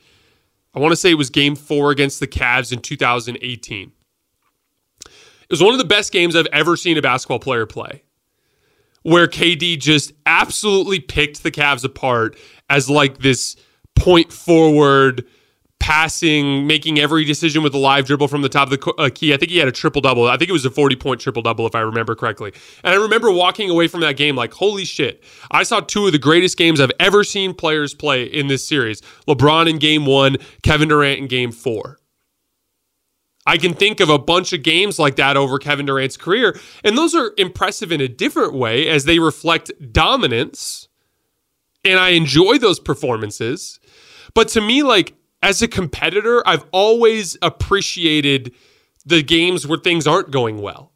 I 0.76 0.78
want 0.78 0.92
to 0.92 0.96
say 0.96 1.10
it 1.10 1.14
was 1.14 1.30
game 1.30 1.56
four 1.56 1.90
against 1.90 2.20
the 2.20 2.26
Cavs 2.26 2.70
in 2.70 2.80
2018. 2.80 3.92
It 5.02 5.10
was 5.50 5.62
one 5.62 5.72
of 5.72 5.78
the 5.78 5.86
best 5.86 6.12
games 6.12 6.36
I've 6.36 6.46
ever 6.52 6.76
seen 6.76 6.98
a 6.98 7.02
basketball 7.02 7.38
player 7.38 7.64
play, 7.64 8.02
where 9.02 9.26
KD 9.26 9.80
just 9.80 10.12
absolutely 10.26 11.00
picked 11.00 11.42
the 11.42 11.50
Cavs 11.50 11.82
apart 11.82 12.36
as 12.68 12.90
like 12.90 13.18
this 13.18 13.56
point 13.94 14.30
forward 14.30 15.24
passing, 15.78 16.66
making 16.66 16.98
every 16.98 17.24
decision 17.24 17.62
with 17.62 17.74
a 17.74 17.78
live 17.78 18.06
dribble 18.06 18.28
from 18.28 18.42
the 18.42 18.48
top 18.48 18.72
of 18.72 18.80
the 18.80 18.94
uh, 18.98 19.08
key. 19.14 19.32
I 19.32 19.36
think 19.36 19.52
he 19.52 19.58
had 19.58 19.68
a 19.68 19.72
triple 19.72 20.00
double. 20.00 20.26
I 20.26 20.36
think 20.36 20.48
it 20.48 20.52
was 20.52 20.64
a 20.64 20.70
40 20.70 20.96
point 20.96 21.20
triple 21.20 21.42
double, 21.42 21.66
if 21.66 21.74
I 21.74 21.80
remember 21.80 22.14
correctly. 22.14 22.52
And 22.82 22.94
I 22.94 22.96
remember 22.96 23.30
walking 23.30 23.70
away 23.70 23.86
from 23.86 24.00
that 24.00 24.16
game 24.16 24.36
like, 24.36 24.52
holy 24.52 24.84
shit, 24.84 25.22
I 25.50 25.62
saw 25.62 25.80
two 25.80 26.06
of 26.06 26.12
the 26.12 26.18
greatest 26.18 26.58
games 26.58 26.80
I've 26.80 26.92
ever 26.98 27.22
seen 27.22 27.54
players 27.54 27.94
play 27.94 28.24
in 28.24 28.48
this 28.48 28.66
series 28.66 29.00
LeBron 29.28 29.68
in 29.68 29.78
game 29.78 30.06
one, 30.06 30.36
Kevin 30.62 30.88
Durant 30.88 31.20
in 31.20 31.26
game 31.28 31.52
four. 31.52 31.98
I 33.46 33.58
can 33.58 33.74
think 33.74 34.00
of 34.00 34.10
a 34.10 34.18
bunch 34.18 34.52
of 34.52 34.64
games 34.64 34.98
like 34.98 35.16
that 35.16 35.36
over 35.36 35.58
Kevin 35.58 35.86
Durant's 35.86 36.16
career. 36.16 36.58
And 36.82 36.98
those 36.98 37.14
are 37.14 37.32
impressive 37.38 37.92
in 37.92 38.00
a 38.00 38.08
different 38.08 38.54
way 38.54 38.88
as 38.88 39.04
they 39.04 39.20
reflect 39.20 39.70
dominance. 39.92 40.88
And 41.84 42.00
I 42.00 42.10
enjoy 42.10 42.58
those 42.58 42.80
performances. 42.80 43.78
But 44.34 44.48
to 44.48 44.60
me, 44.60 44.82
like, 44.82 45.14
as 45.42 45.62
a 45.62 45.68
competitor, 45.68 46.42
I've 46.46 46.64
always 46.72 47.36
appreciated 47.42 48.54
the 49.04 49.22
games 49.22 49.66
where 49.66 49.78
things 49.78 50.06
aren't 50.06 50.30
going 50.30 50.60
well, 50.60 50.92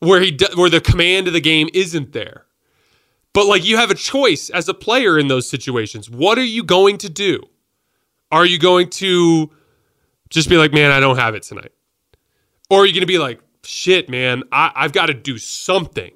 where 0.00 0.20
he 0.20 0.36
where 0.56 0.70
the 0.70 0.80
command 0.80 1.26
of 1.26 1.32
the 1.32 1.40
game 1.40 1.68
isn't 1.72 2.12
there. 2.12 2.44
But 3.32 3.46
like 3.46 3.64
you 3.64 3.76
have 3.76 3.90
a 3.90 3.94
choice 3.94 4.50
as 4.50 4.68
a 4.68 4.74
player 4.74 5.18
in 5.18 5.28
those 5.28 5.48
situations. 5.48 6.10
What 6.10 6.38
are 6.38 6.44
you 6.44 6.62
going 6.62 6.98
to 6.98 7.08
do? 7.08 7.42
Are 8.30 8.46
you 8.46 8.58
going 8.58 8.90
to 8.90 9.50
just 10.28 10.48
be 10.48 10.56
like, 10.56 10.72
man, 10.72 10.90
I 10.90 11.00
don't 11.00 11.16
have 11.16 11.34
it 11.34 11.42
tonight? 11.42 11.72
Or 12.70 12.80
are 12.80 12.86
you 12.86 12.92
going 12.92 13.02
to 13.02 13.06
be 13.06 13.18
like, 13.18 13.40
shit, 13.64 14.08
man, 14.08 14.42
I, 14.52 14.72
I've 14.74 14.92
got 14.92 15.06
to 15.06 15.14
do 15.14 15.38
something 15.38 16.12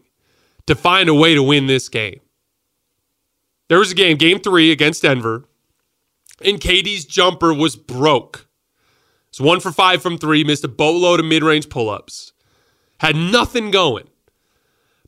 to 0.66 0.74
find 0.74 1.08
a 1.08 1.14
way 1.14 1.34
to 1.34 1.42
win 1.42 1.66
this 1.66 1.88
game? 1.88 2.20
There 3.68 3.78
was 3.78 3.92
a 3.92 3.94
game, 3.94 4.16
game 4.16 4.40
three 4.40 4.72
against 4.72 5.02
Denver 5.02 5.47
and 6.44 6.60
KD's 6.60 7.04
jumper 7.04 7.52
was 7.52 7.76
broke. 7.76 8.48
It's 9.28 9.40
one 9.40 9.60
for 9.60 9.72
five 9.72 10.02
from 10.02 10.18
three, 10.18 10.44
missed 10.44 10.64
a 10.64 10.68
boatload 10.68 11.20
of 11.20 11.26
mid 11.26 11.42
range 11.42 11.68
pull 11.68 11.90
ups, 11.90 12.32
had 13.00 13.16
nothing 13.16 13.70
going. 13.70 14.08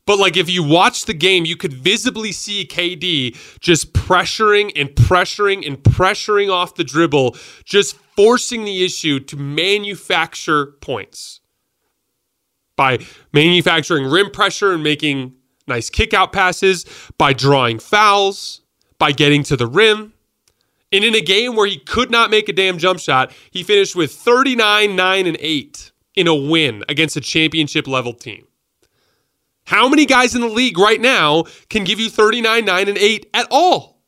But 0.05 0.19
like 0.19 0.35
if 0.35 0.49
you 0.49 0.63
watch 0.63 1.05
the 1.05 1.13
game, 1.13 1.45
you 1.45 1.55
could 1.55 1.73
visibly 1.73 2.31
see 2.31 2.65
KD 2.65 3.59
just 3.59 3.93
pressuring 3.93 4.71
and 4.75 4.89
pressuring 4.89 5.65
and 5.65 5.77
pressuring 5.77 6.51
off 6.51 6.75
the 6.75 6.83
dribble, 6.83 7.35
just 7.63 7.95
forcing 8.15 8.65
the 8.65 8.83
issue 8.83 9.19
to 9.19 9.37
manufacture 9.37 10.73
points 10.81 11.39
by 12.75 12.99
manufacturing 13.31 14.05
rim 14.05 14.31
pressure 14.31 14.73
and 14.73 14.83
making 14.83 15.35
nice 15.67 15.89
kick 15.89 16.13
out 16.13 16.33
passes, 16.33 16.85
by 17.17 17.31
drawing 17.31 17.79
fouls, 17.79 18.61
by 18.97 19.11
getting 19.11 19.43
to 19.43 19.55
the 19.55 19.67
rim. 19.67 20.13
And 20.91 21.03
in 21.03 21.15
a 21.15 21.21
game 21.21 21.55
where 21.55 21.67
he 21.67 21.77
could 21.77 22.11
not 22.11 22.29
make 22.29 22.49
a 22.49 22.53
damn 22.53 22.77
jump 22.77 22.99
shot, 22.99 23.31
he 23.49 23.63
finished 23.63 23.95
with 23.95 24.11
39, 24.11 24.95
9, 24.95 25.27
and 25.27 25.37
8 25.39 25.91
in 26.15 26.27
a 26.27 26.35
win 26.35 26.83
against 26.89 27.15
a 27.15 27.21
championship 27.21 27.87
level 27.87 28.13
team. 28.13 28.45
How 29.65 29.87
many 29.87 30.05
guys 30.05 30.35
in 30.35 30.41
the 30.41 30.47
league 30.47 30.77
right 30.77 30.99
now 30.99 31.43
can 31.69 31.83
give 31.83 31.99
you 31.99 32.09
39, 32.09 32.65
9, 32.65 32.89
and 32.89 32.97
8 32.97 33.29
at 33.33 33.47
all? 33.49 34.01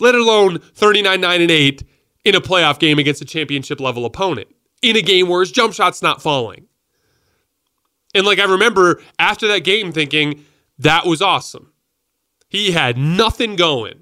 Let 0.00 0.16
alone 0.16 0.58
39, 0.58 1.20
9, 1.20 1.40
and 1.40 1.50
8 1.50 1.84
in 2.24 2.34
a 2.34 2.40
playoff 2.40 2.78
game 2.78 2.98
against 2.98 3.22
a 3.22 3.24
championship 3.24 3.80
level 3.80 4.04
opponent, 4.04 4.48
in 4.80 4.96
a 4.96 5.02
game 5.02 5.28
where 5.28 5.40
his 5.40 5.52
jump 5.52 5.74
shot's 5.74 6.02
not 6.02 6.22
falling. 6.22 6.66
And 8.14 8.26
like 8.26 8.38
I 8.38 8.44
remember 8.44 9.00
after 9.18 9.46
that 9.48 9.60
game 9.60 9.92
thinking, 9.92 10.44
that 10.78 11.06
was 11.06 11.22
awesome. 11.22 11.72
He 12.48 12.72
had 12.72 12.98
nothing 12.98 13.56
going. 13.56 14.01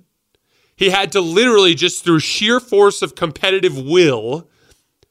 He 0.81 0.89
had 0.89 1.13
to 1.13 1.21
literally 1.21 1.75
just 1.75 2.05
through 2.05 2.21
sheer 2.21 2.59
force 2.59 3.03
of 3.03 3.15
competitive 3.15 3.77
will 3.77 4.49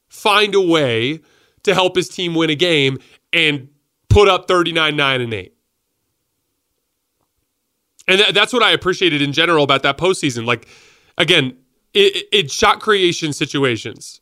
find 0.08 0.55
a 0.55 0.60
way 0.60 1.21
to 1.62 1.75
help 1.75 1.95
his 1.95 2.10
team 2.10 2.34
win 2.34 2.49
a 2.49 2.55
game 2.55 2.97
and 3.32 3.69
put 4.10 4.27
up 4.27 4.47
39 4.47 4.95
9 4.95 5.21
and 5.21 5.32
8. 5.32 5.53
And 8.08 8.36
that's 8.36 8.51
what 8.51 8.63
I 8.63 8.71
appreciated 8.71 9.21
in 9.21 9.32
general 9.32 9.63
about 9.63 9.84
that 9.84 9.99
postseason. 9.99 10.43
Like, 10.43 10.67
again, 11.19 11.55
it, 11.93 12.25
it 12.32 12.49
shot 12.49 12.79
creation 12.79 13.32
situations 13.32 14.21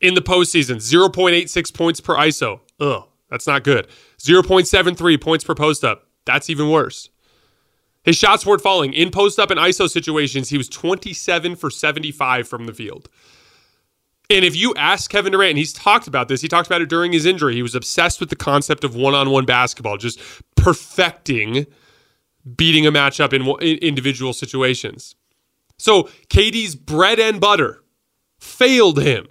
in 0.00 0.14
the 0.14 0.22
postseason 0.22 0.76
0.86 0.76 1.74
points 1.74 2.00
per 2.00 2.16
ISO. 2.16 2.60
Ugh, 2.80 3.04
that's 3.28 3.46
not 3.46 3.64
good. 3.64 3.86
0.73 4.16 5.20
points 5.20 5.44
per 5.44 5.54
post 5.54 5.84
up. 5.84 6.06
That's 6.24 6.48
even 6.48 6.70
worse. 6.70 7.10
His 8.06 8.16
shots 8.16 8.46
weren't 8.46 8.62
falling. 8.62 8.94
In 8.94 9.10
post 9.10 9.38
up 9.38 9.50
and 9.50 9.60
ISO 9.60 9.90
situations, 9.90 10.48
he 10.48 10.56
was 10.56 10.68
27 10.68 11.56
for 11.56 11.68
75 11.68 12.48
from 12.48 12.64
the 12.64 12.72
field. 12.72 13.10
And 14.30 14.44
if 14.44 14.56
you 14.56 14.74
ask 14.76 15.10
Kevin 15.10 15.32
Durant, 15.32 15.50
and 15.50 15.58
he's 15.58 15.72
talked 15.72 16.06
about 16.06 16.28
this, 16.28 16.40
he 16.40 16.48
talked 16.48 16.66
about 16.66 16.82
it 16.82 16.88
during 16.88 17.12
his 17.12 17.26
injury. 17.26 17.54
He 17.54 17.62
was 17.62 17.74
obsessed 17.74 18.18
with 18.18 18.30
the 18.30 18.36
concept 18.36 18.84
of 18.84 18.96
one 18.96 19.14
on 19.14 19.30
one 19.30 19.44
basketball, 19.44 19.98
just 19.98 20.20
perfecting 20.56 21.66
beating 22.56 22.86
a 22.86 22.92
matchup 22.92 23.32
in 23.32 23.44
individual 23.78 24.32
situations. 24.32 25.16
So 25.78 26.04
KD's 26.28 26.76
bread 26.76 27.18
and 27.18 27.40
butter 27.40 27.82
failed 28.38 29.00
him 29.00 29.26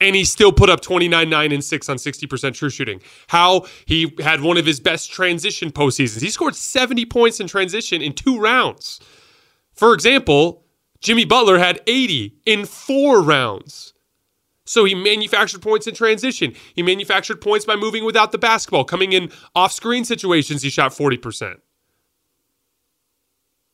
and 0.00 0.16
he 0.16 0.24
still 0.24 0.52
put 0.52 0.68
up 0.68 0.80
29, 0.80 1.28
9, 1.28 1.52
and 1.52 1.64
6 1.64 1.88
on 1.88 1.96
60% 1.96 2.54
true 2.54 2.70
shooting. 2.70 3.00
How 3.28 3.66
he 3.86 4.14
had 4.20 4.40
one 4.40 4.56
of 4.56 4.66
his 4.66 4.80
best 4.80 5.10
transition 5.10 5.70
postseasons. 5.70 6.20
He 6.20 6.30
scored 6.30 6.56
70 6.56 7.06
points 7.06 7.40
in 7.40 7.46
transition 7.46 8.02
in 8.02 8.12
two 8.12 8.38
rounds. 8.38 9.00
For 9.72 9.94
example, 9.94 10.64
Jimmy 11.00 11.24
Butler 11.24 11.58
had 11.58 11.80
80 11.86 12.34
in 12.46 12.64
four 12.64 13.22
rounds. 13.22 13.94
So 14.66 14.84
he 14.84 14.94
manufactured 14.94 15.60
points 15.60 15.86
in 15.86 15.94
transition. 15.94 16.54
He 16.74 16.82
manufactured 16.82 17.40
points 17.40 17.66
by 17.66 17.76
moving 17.76 18.04
without 18.04 18.32
the 18.32 18.38
basketball. 18.38 18.84
Coming 18.84 19.12
in 19.12 19.30
off 19.54 19.72
screen 19.72 20.04
situations, 20.04 20.62
he 20.62 20.70
shot 20.70 20.92
40%. 20.92 21.56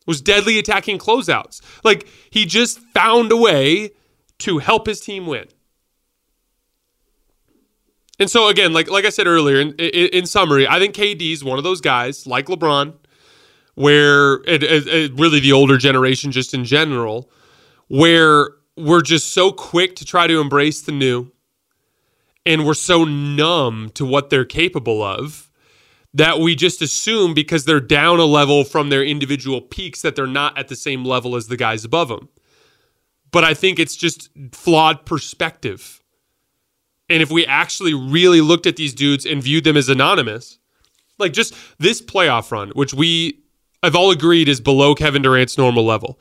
Was 0.07 0.21
deadly 0.21 0.59
attacking 0.59 0.99
closeouts. 0.99 1.61
Like 1.85 2.09
he 2.31 2.45
just 2.45 2.81
found 2.81 3.31
a 3.31 3.37
way 3.37 3.91
to 4.39 4.59
help 4.59 4.87
his 4.87 5.01
team 5.01 5.27
win. 5.27 5.47
And 8.21 8.31
so 8.31 8.49
again, 8.49 8.75
like 8.75 8.91
like 8.91 9.07
I 9.07 9.09
said 9.09 9.27
earlier, 9.27 9.59
in, 9.59 9.73
in, 9.77 10.09
in 10.09 10.27
summary, 10.27 10.69
I 10.69 10.79
think 10.79 10.95
KD 10.95 11.33
is 11.33 11.43
one 11.43 11.57
of 11.57 11.65
those 11.65 11.81
guys 11.81 12.27
like 12.27 12.47
LeBron, 12.47 12.93
where 13.75 14.35
it, 14.45 14.63
it, 14.63 14.87
it, 14.87 15.13
really 15.19 15.41
the 15.41 15.53
older 15.53 15.79
generation, 15.79 16.31
just 16.31 16.53
in 16.53 16.67
general, 16.67 17.31
where 17.89 18.51
we're 18.77 19.01
just 19.01 19.33
so 19.33 19.51
quick 19.51 19.97
to 19.97 20.05
try 20.05 20.27
to 20.27 20.39
embrace 20.39 20.83
the 20.83 20.93
new, 20.93 21.33
and 22.45 22.67
we're 22.67 22.75
so 22.75 23.05
numb 23.05 23.91
to 23.95 24.05
what 24.05 24.29
they're 24.29 24.45
capable 24.45 25.03
of 25.03 25.51
that 26.13 26.41
we 26.41 26.55
just 26.55 26.83
assume 26.83 27.33
because 27.33 27.65
they're 27.65 27.81
down 27.81 28.19
a 28.19 28.25
level 28.25 28.65
from 28.65 28.91
their 28.91 29.05
individual 29.05 29.63
peaks 29.63 30.03
that 30.03 30.15
they're 30.15 30.27
not 30.27 30.59
at 30.59 30.69
the 30.69 30.77
same 30.77 31.05
level 31.05 31.37
as 31.37 31.47
the 31.47 31.57
guys 31.57 31.85
above 31.85 32.09
them. 32.09 32.29
But 33.31 33.45
I 33.45 33.55
think 33.55 33.79
it's 33.79 33.97
just 33.97 34.29
flawed 34.53 35.07
perspective 35.07 36.00
and 37.11 37.23
if 37.23 37.31
we 37.31 37.45
actually 37.45 37.93
really 37.93 38.41
looked 38.41 38.67
at 38.67 38.77
these 38.77 38.95
dudes 38.95 39.27
and 39.27 39.43
viewed 39.43 39.65
them 39.65 39.77
as 39.77 39.89
anonymous, 39.89 40.59
like 41.19 41.33
just 41.33 41.55
this 41.79 42.01
playoff 42.01 42.53
run, 42.53 42.71
which 42.71 42.95
we 42.95 43.41
have 43.83 43.97
all 43.97 44.13
agreed 44.13 44.49
is 44.49 44.61
below 44.61 44.95
Kevin 44.95 45.21
Durant's 45.21 45.59
normal 45.59 45.85
level. 45.85 46.21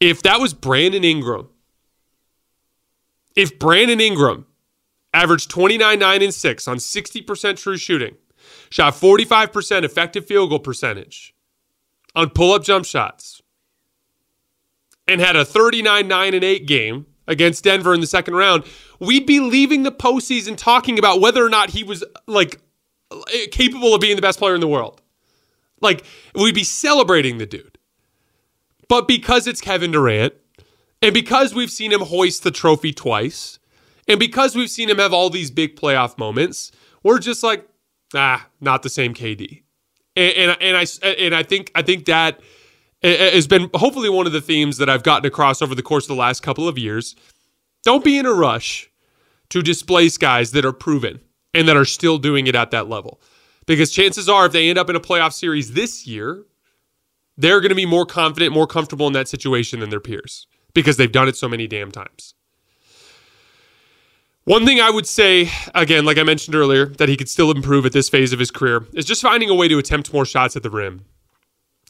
If 0.00 0.22
that 0.22 0.40
was 0.40 0.52
Brandon 0.52 1.04
Ingram, 1.04 1.48
if 3.34 3.58
Brandon 3.58 4.00
Ingram 4.00 4.46
averaged 5.14 5.50
29, 5.50 5.98
9, 5.98 6.22
and 6.22 6.34
6 6.34 6.68
on 6.68 6.76
60% 6.76 7.56
true 7.56 7.78
shooting, 7.78 8.16
shot 8.68 8.94
45% 8.94 9.84
effective 9.84 10.26
field 10.26 10.50
goal 10.50 10.58
percentage 10.58 11.34
on 12.14 12.30
pull 12.30 12.52
up 12.52 12.62
jump 12.62 12.84
shots, 12.84 13.40
and 15.08 15.20
had 15.20 15.34
a 15.34 15.44
39, 15.44 16.06
9, 16.06 16.34
and 16.34 16.44
8 16.44 16.66
game 16.66 17.06
against 17.26 17.64
Denver 17.64 17.94
in 17.94 18.00
the 18.00 18.06
second 18.06 18.34
round, 18.34 18.64
we'd 18.98 19.26
be 19.26 19.40
leaving 19.40 19.82
the 19.82 19.92
postseason 19.92 20.56
talking 20.56 20.98
about 20.98 21.20
whether 21.20 21.44
or 21.44 21.48
not 21.48 21.70
he 21.70 21.84
was 21.84 22.04
like 22.26 22.60
capable 23.50 23.94
of 23.94 24.00
being 24.00 24.16
the 24.16 24.22
best 24.22 24.38
player 24.38 24.54
in 24.54 24.60
the 24.60 24.68
world. 24.68 25.00
Like 25.80 26.04
we'd 26.34 26.54
be 26.54 26.64
celebrating 26.64 27.38
the 27.38 27.46
dude. 27.46 27.78
But 28.88 29.08
because 29.08 29.46
it's 29.46 29.60
Kevin 29.60 29.92
Durant, 29.92 30.34
and 31.02 31.12
because 31.12 31.54
we've 31.54 31.70
seen 31.70 31.92
him 31.92 32.00
hoist 32.00 32.44
the 32.44 32.50
trophy 32.50 32.92
twice, 32.92 33.58
and 34.08 34.18
because 34.20 34.54
we've 34.54 34.70
seen 34.70 34.90
him 34.90 34.98
have 34.98 35.12
all 35.12 35.30
these 35.30 35.50
big 35.50 35.76
playoff 35.76 36.18
moments, 36.18 36.70
we're 37.02 37.18
just 37.18 37.42
like, 37.42 37.68
ah, 38.14 38.46
not 38.60 38.82
the 38.82 38.88
same 38.88 39.14
KD. 39.14 39.62
And, 40.16 40.32
and, 40.32 40.62
and 40.62 40.76
I 40.76 40.86
and 41.06 41.34
I 41.34 41.42
think 41.42 41.72
I 41.74 41.82
think 41.82 42.04
that 42.06 42.40
has 43.04 43.46
been 43.46 43.70
hopefully 43.74 44.08
one 44.08 44.26
of 44.26 44.32
the 44.32 44.40
themes 44.40 44.78
that 44.78 44.88
I've 44.88 45.02
gotten 45.02 45.26
across 45.26 45.60
over 45.60 45.74
the 45.74 45.82
course 45.82 46.04
of 46.04 46.08
the 46.08 46.20
last 46.20 46.42
couple 46.42 46.66
of 46.66 46.78
years. 46.78 47.14
Don't 47.84 48.04
be 48.04 48.18
in 48.18 48.26
a 48.26 48.32
rush 48.32 48.90
to 49.50 49.62
displace 49.62 50.16
guys 50.16 50.52
that 50.52 50.64
are 50.64 50.72
proven 50.72 51.20
and 51.52 51.68
that 51.68 51.76
are 51.76 51.84
still 51.84 52.18
doing 52.18 52.46
it 52.46 52.54
at 52.54 52.70
that 52.70 52.88
level. 52.88 53.20
Because 53.66 53.90
chances 53.90 54.28
are, 54.28 54.46
if 54.46 54.52
they 54.52 54.68
end 54.68 54.78
up 54.78 54.90
in 54.90 54.96
a 54.96 55.00
playoff 55.00 55.32
series 55.32 55.72
this 55.72 56.06
year, 56.06 56.44
they're 57.36 57.60
going 57.60 57.70
to 57.70 57.74
be 57.74 57.86
more 57.86 58.06
confident, 58.06 58.52
more 58.52 58.66
comfortable 58.66 59.06
in 59.06 59.12
that 59.12 59.28
situation 59.28 59.80
than 59.80 59.90
their 59.90 60.00
peers 60.00 60.46
because 60.74 60.96
they've 60.96 61.12
done 61.12 61.28
it 61.28 61.36
so 61.36 61.48
many 61.48 61.66
damn 61.66 61.90
times. 61.90 62.34
One 64.44 64.66
thing 64.66 64.78
I 64.80 64.90
would 64.90 65.06
say, 65.06 65.50
again, 65.74 66.04
like 66.04 66.18
I 66.18 66.22
mentioned 66.22 66.54
earlier, 66.54 66.86
that 66.86 67.08
he 67.08 67.16
could 67.16 67.30
still 67.30 67.50
improve 67.50 67.86
at 67.86 67.92
this 67.92 68.10
phase 68.10 68.32
of 68.32 68.38
his 68.38 68.50
career 68.50 68.86
is 68.92 69.06
just 69.06 69.22
finding 69.22 69.48
a 69.48 69.54
way 69.54 69.68
to 69.68 69.78
attempt 69.78 70.12
more 70.12 70.26
shots 70.26 70.54
at 70.54 70.62
the 70.62 70.70
rim. 70.70 71.06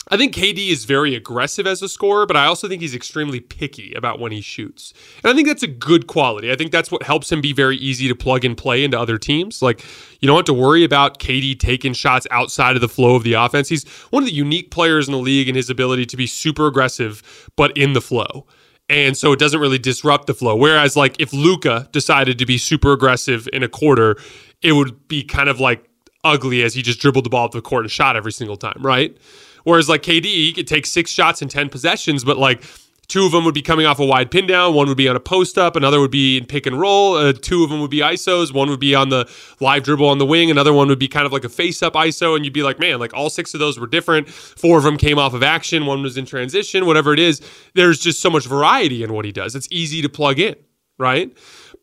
I 0.08 0.16
think 0.16 0.34
KD 0.34 0.70
is 0.70 0.84
very 0.84 1.14
aggressive 1.14 1.66
as 1.66 1.80
a 1.80 1.88
scorer, 1.88 2.26
but 2.26 2.36
I 2.36 2.46
also 2.46 2.68
think 2.68 2.82
he's 2.82 2.94
extremely 2.94 3.40
picky 3.40 3.94
about 3.94 4.20
when 4.20 4.32
he 4.32 4.40
shoots. 4.40 4.92
And 5.22 5.32
I 5.32 5.34
think 5.34 5.48
that's 5.48 5.62
a 5.62 5.68
good 5.68 6.06
quality. 6.06 6.52
I 6.52 6.56
think 6.56 6.72
that's 6.72 6.90
what 6.90 7.02
helps 7.02 7.32
him 7.32 7.40
be 7.40 7.52
very 7.52 7.76
easy 7.78 8.06
to 8.08 8.14
plug 8.14 8.44
and 8.44 8.56
play 8.56 8.84
into 8.84 8.98
other 8.98 9.16
teams. 9.16 9.62
Like, 9.62 9.82
you 10.20 10.26
don't 10.26 10.36
have 10.36 10.44
to 10.46 10.54
worry 10.54 10.84
about 10.84 11.18
KD 11.18 11.58
taking 11.58 11.94
shots 11.94 12.26
outside 12.30 12.76
of 12.76 12.82
the 12.82 12.88
flow 12.88 13.14
of 13.14 13.22
the 13.22 13.32
offense. 13.32 13.68
He's 13.68 13.88
one 14.10 14.22
of 14.22 14.28
the 14.28 14.34
unique 14.34 14.70
players 14.70 15.08
in 15.08 15.12
the 15.12 15.18
league 15.18 15.48
in 15.48 15.54
his 15.54 15.70
ability 15.70 16.06
to 16.06 16.16
be 16.16 16.26
super 16.26 16.66
aggressive, 16.66 17.50
but 17.56 17.76
in 17.76 17.94
the 17.94 18.02
flow. 18.02 18.46
And 18.90 19.16
so 19.16 19.32
it 19.32 19.38
doesn't 19.38 19.60
really 19.60 19.78
disrupt 19.78 20.26
the 20.26 20.34
flow. 20.34 20.54
Whereas, 20.54 20.96
like, 20.96 21.18
if 21.18 21.32
Luka 21.32 21.88
decided 21.92 22.38
to 22.38 22.46
be 22.46 22.58
super 22.58 22.92
aggressive 22.92 23.48
in 23.52 23.62
a 23.62 23.68
quarter, 23.68 24.16
it 24.60 24.72
would 24.72 25.08
be 25.08 25.24
kind 25.24 25.48
of 25.48 25.60
like 25.60 25.88
ugly 26.24 26.62
as 26.62 26.74
he 26.74 26.82
just 26.82 27.00
dribbled 27.00 27.24
the 27.24 27.30
ball 27.30 27.46
up 27.46 27.52
the 27.52 27.62
court 27.62 27.84
and 27.84 27.90
shot 27.90 28.16
every 28.16 28.32
single 28.32 28.56
time, 28.56 28.78
right? 28.80 29.16
Whereas 29.64 29.88
like 29.88 30.02
KD, 30.02 30.24
he 30.24 30.52
could 30.52 30.66
take 30.66 30.86
six 30.86 31.10
shots 31.10 31.42
in 31.42 31.48
10 31.48 31.68
possessions, 31.68 32.24
but 32.24 32.38
like 32.38 32.62
two 33.08 33.26
of 33.26 33.32
them 33.32 33.44
would 33.44 33.54
be 33.54 33.62
coming 33.62 33.86
off 33.86 33.98
a 33.98 34.04
wide 34.04 34.30
pin 34.30 34.46
down, 34.46 34.74
one 34.74 34.88
would 34.88 34.96
be 34.96 35.08
on 35.08 35.16
a 35.16 35.20
post 35.20 35.58
up, 35.58 35.76
another 35.76 36.00
would 36.00 36.10
be 36.10 36.38
in 36.38 36.46
pick 36.46 36.66
and 36.66 36.78
roll, 36.78 37.16
uh, 37.16 37.32
two 37.32 37.64
of 37.64 37.70
them 37.70 37.80
would 37.80 37.90
be 37.90 37.98
ISOs, 37.98 38.52
one 38.52 38.68
would 38.70 38.80
be 38.80 38.94
on 38.94 39.08
the 39.08 39.30
live 39.60 39.82
dribble 39.82 40.08
on 40.08 40.18
the 40.18 40.26
wing, 40.26 40.50
another 40.50 40.72
one 40.72 40.88
would 40.88 40.98
be 40.98 41.08
kind 41.08 41.26
of 41.26 41.32
like 41.32 41.44
a 41.44 41.48
face 41.48 41.82
up 41.82 41.94
ISO, 41.94 42.36
and 42.36 42.44
you'd 42.44 42.54
be 42.54 42.62
like, 42.62 42.78
man, 42.78 42.98
like 42.98 43.14
all 43.14 43.30
six 43.30 43.54
of 43.54 43.60
those 43.60 43.78
were 43.78 43.86
different. 43.86 44.28
Four 44.28 44.78
of 44.78 44.84
them 44.84 44.96
came 44.96 45.18
off 45.18 45.34
of 45.34 45.42
action, 45.42 45.86
one 45.86 46.02
was 46.02 46.16
in 46.16 46.26
transition, 46.26 46.86
whatever 46.86 47.12
it 47.12 47.18
is. 47.18 47.40
There's 47.74 47.98
just 47.98 48.20
so 48.20 48.30
much 48.30 48.46
variety 48.46 49.02
in 49.02 49.12
what 49.12 49.24
he 49.24 49.32
does. 49.32 49.54
It's 49.54 49.68
easy 49.70 50.02
to 50.02 50.08
plug 50.08 50.38
in, 50.38 50.56
right? 50.98 51.32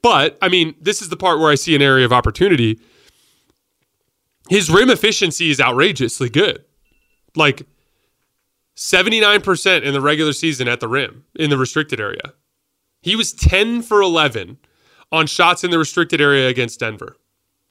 But 0.01 0.37
I 0.41 0.49
mean, 0.49 0.75
this 0.81 1.01
is 1.01 1.09
the 1.09 1.17
part 1.17 1.39
where 1.39 1.51
I 1.51 1.55
see 1.55 1.75
an 1.75 1.81
area 1.81 2.05
of 2.05 2.13
opportunity. 2.13 2.79
His 4.49 4.69
rim 4.69 4.89
efficiency 4.89 5.51
is 5.51 5.61
outrageously 5.61 6.29
good. 6.29 6.65
Like 7.35 7.65
79% 8.75 9.83
in 9.83 9.93
the 9.93 10.01
regular 10.01 10.33
season 10.33 10.67
at 10.67 10.79
the 10.79 10.87
rim 10.87 11.25
in 11.35 11.49
the 11.49 11.57
restricted 11.57 11.99
area. 11.99 12.33
He 13.01 13.15
was 13.15 13.33
10 13.33 13.81
for 13.81 14.01
11 14.01 14.57
on 15.11 15.27
shots 15.27 15.63
in 15.63 15.71
the 15.71 15.79
restricted 15.79 16.21
area 16.21 16.47
against 16.47 16.79
Denver. 16.79 17.17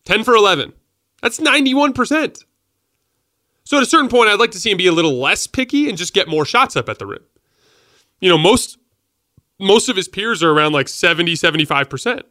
10 0.05 0.25
for 0.25 0.35
11. 0.35 0.73
That's 1.23 1.39
91%. 1.39 2.45
So 3.65 3.77
at 3.77 3.83
a 3.83 3.87
certain 3.87 4.09
point, 4.09 4.29
I'd 4.29 4.41
like 4.41 4.51
to 4.53 4.61
see 4.61 4.71
him 4.71 4.79
be 4.79 4.87
a 4.87 4.93
little 4.93 5.19
less 5.19 5.47
picky 5.47 5.89
and 5.89 5.97
just 5.97 6.15
get 6.15 6.29
more 6.29 6.45
shots 6.45 6.77
up 6.77 6.89
at 6.89 6.99
the 6.99 7.07
rim. 7.07 7.25
You 8.21 8.29
know, 8.29 8.39
most 8.39 8.79
most 9.61 9.89
of 9.89 9.97
his 9.97 10.09
peers 10.09 10.43
are 10.43 10.51
around 10.51 10.73
like 10.73 10.89
70, 10.89 11.35
75%. 11.35 12.23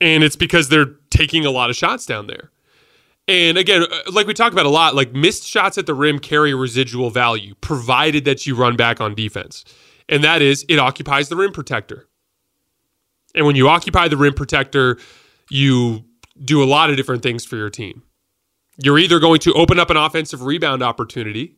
And 0.00 0.24
it's 0.24 0.36
because 0.36 0.68
they're 0.68 0.96
taking 1.10 1.46
a 1.46 1.50
lot 1.50 1.70
of 1.70 1.76
shots 1.76 2.04
down 2.04 2.26
there. 2.26 2.50
And 3.30 3.56
again, 3.56 3.84
uh, 3.84 4.00
like 4.12 4.26
we 4.26 4.34
talk 4.34 4.52
about 4.52 4.66
a 4.66 4.70
lot, 4.70 4.96
like 4.96 5.12
missed 5.12 5.44
shots 5.44 5.78
at 5.78 5.86
the 5.86 5.94
rim 5.94 6.18
carry 6.18 6.52
residual 6.52 7.10
value, 7.10 7.54
provided 7.60 8.24
that 8.24 8.44
you 8.44 8.56
run 8.56 8.74
back 8.74 9.00
on 9.00 9.14
defense. 9.14 9.64
And 10.08 10.24
that 10.24 10.42
is, 10.42 10.66
it 10.68 10.80
occupies 10.80 11.28
the 11.28 11.36
rim 11.36 11.52
protector. 11.52 12.08
And 13.36 13.46
when 13.46 13.54
you 13.54 13.68
occupy 13.68 14.08
the 14.08 14.16
rim 14.16 14.34
protector, 14.34 14.98
you 15.48 16.04
do 16.44 16.60
a 16.60 16.66
lot 16.66 16.90
of 16.90 16.96
different 16.96 17.22
things 17.22 17.44
for 17.44 17.54
your 17.54 17.70
team. 17.70 18.02
You're 18.82 18.98
either 18.98 19.20
going 19.20 19.38
to 19.40 19.52
open 19.52 19.78
up 19.78 19.90
an 19.90 19.96
offensive 19.96 20.42
rebound 20.42 20.82
opportunity, 20.82 21.54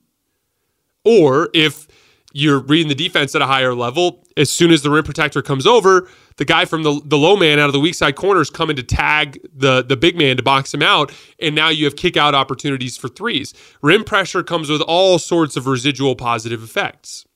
or 1.07 1.49
if 1.55 1.89
you're 2.33 2.61
reading 2.61 2.89
the 2.89 2.95
defense 2.95 3.35
at 3.35 3.43
a 3.43 3.47
higher 3.47 3.75
level. 3.75 4.25
As 4.37 4.51
soon 4.51 4.71
as 4.71 4.83
the 4.83 4.91
rim 4.91 5.05
protector 5.05 5.43
comes 5.43 5.67
over, 5.67 6.09
the 6.37 6.45
guy 6.45 6.65
from 6.65 6.83
the, 6.83 7.01
the 7.05 7.19
low 7.19 7.37
man 7.37 7.59
out 7.59 7.67
of 7.67 7.73
the 7.73 7.81
weak 7.81 7.95
side 7.95 8.17
corner 8.17 8.41
is 8.41 8.51
coming 8.51 8.77
to 8.77 8.83
tag 8.83 9.39
the, 9.55 9.83
the 9.83 9.97
big 9.97 10.17
man 10.17 10.37
to 10.37 10.43
box 10.43 10.73
him 10.73 10.83
out. 10.83 11.13
And 11.39 11.55
now 11.55 11.69
you 11.69 11.85
have 11.85 11.97
kick 11.97 12.17
out 12.17 12.35
opportunities 12.35 12.97
for 12.97 13.09
threes. 13.09 13.53
Rim 13.83 14.05
pressure 14.05 14.43
comes 14.43 14.71
with 14.71 14.81
all 14.83 15.19
sorts 15.19 15.57
of 15.57 15.67
residual 15.67 16.17
positive 16.17 16.63
effects. 16.63 17.27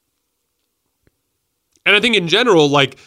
And 1.85 1.95
I 1.95 2.01
think 2.01 2.17
in 2.17 2.27
general, 2.27 2.69
like 2.69 2.99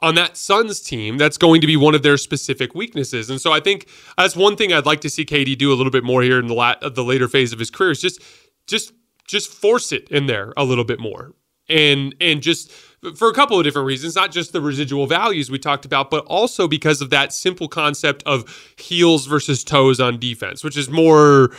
on 0.00 0.14
that 0.14 0.36
Suns 0.36 0.80
team, 0.80 1.18
that's 1.18 1.36
going 1.36 1.60
to 1.60 1.66
be 1.66 1.76
one 1.76 1.94
of 1.94 2.02
their 2.02 2.16
specific 2.16 2.74
weaknesses. 2.74 3.30
And 3.30 3.40
so 3.40 3.52
I 3.52 3.60
think 3.60 3.88
that's 4.16 4.36
one 4.36 4.56
thing 4.56 4.72
I'd 4.72 4.86
like 4.86 5.00
to 5.00 5.10
see 5.10 5.24
KD 5.24 5.58
do 5.58 5.72
a 5.72 5.74
little 5.74 5.90
bit 5.90 6.04
more 6.04 6.22
here 6.22 6.38
in 6.38 6.46
the 6.46 6.54
la- 6.54 6.76
the 6.76 7.02
later 7.02 7.26
phase 7.26 7.52
of 7.52 7.58
his 7.58 7.70
career 7.70 7.90
is 7.90 8.00
just 8.00 8.22
just 8.66 8.92
just 9.28 9.52
force 9.52 9.92
it 9.92 10.08
in 10.08 10.26
there 10.26 10.52
a 10.56 10.64
little 10.64 10.84
bit 10.84 10.98
more. 10.98 11.32
And 11.68 12.14
and 12.20 12.42
just 12.42 12.72
for 13.14 13.28
a 13.28 13.34
couple 13.34 13.58
of 13.58 13.64
different 13.64 13.86
reasons 13.86 14.16
not 14.16 14.32
just 14.32 14.52
the 14.52 14.60
residual 14.60 15.06
values 15.06 15.50
we 15.50 15.58
talked 15.58 15.84
about 15.84 16.10
but 16.10 16.24
also 16.24 16.66
because 16.66 17.00
of 17.00 17.10
that 17.10 17.32
simple 17.32 17.68
concept 17.68 18.24
of 18.24 18.72
heels 18.76 19.26
versus 19.26 19.62
toes 19.62 20.00
on 20.00 20.18
defense 20.18 20.64
which 20.64 20.76
is 20.76 20.90
more 20.90 21.50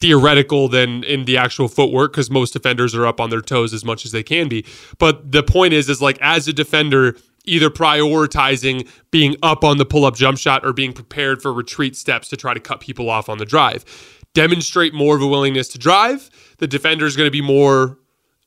theoretical 0.00 0.66
than 0.66 1.04
in 1.04 1.26
the 1.26 1.36
actual 1.36 1.68
footwork 1.68 2.12
because 2.12 2.30
most 2.30 2.52
defenders 2.52 2.94
are 2.94 3.06
up 3.06 3.20
on 3.20 3.30
their 3.30 3.42
toes 3.42 3.74
as 3.74 3.84
much 3.84 4.04
as 4.06 4.12
they 4.12 4.22
can 4.22 4.48
be. 4.48 4.64
But 4.98 5.30
the 5.30 5.42
point 5.42 5.74
is 5.74 5.88
is 5.88 6.00
like 6.00 6.18
as 6.20 6.48
a 6.48 6.52
defender 6.52 7.16
either 7.44 7.70
prioritizing 7.70 8.88
being 9.10 9.36
up 9.42 9.64
on 9.64 9.78
the 9.78 9.86
pull-up 9.86 10.14
jump 10.14 10.38
shot 10.38 10.64
or 10.64 10.72
being 10.72 10.92
prepared 10.92 11.42
for 11.42 11.52
retreat 11.52 11.96
steps 11.96 12.28
to 12.28 12.36
try 12.36 12.54
to 12.54 12.60
cut 12.60 12.80
people 12.80 13.08
off 13.10 13.28
on 13.28 13.38
the 13.38 13.46
drive 13.46 13.84
demonstrate 14.34 14.94
more 14.94 15.16
of 15.16 15.22
a 15.22 15.26
willingness 15.26 15.68
to 15.68 15.78
drive 15.78 16.30
the 16.60 16.68
defender 16.68 17.06
is 17.06 17.16
going 17.16 17.26
to 17.26 17.32
be 17.32 17.40
more 17.40 17.98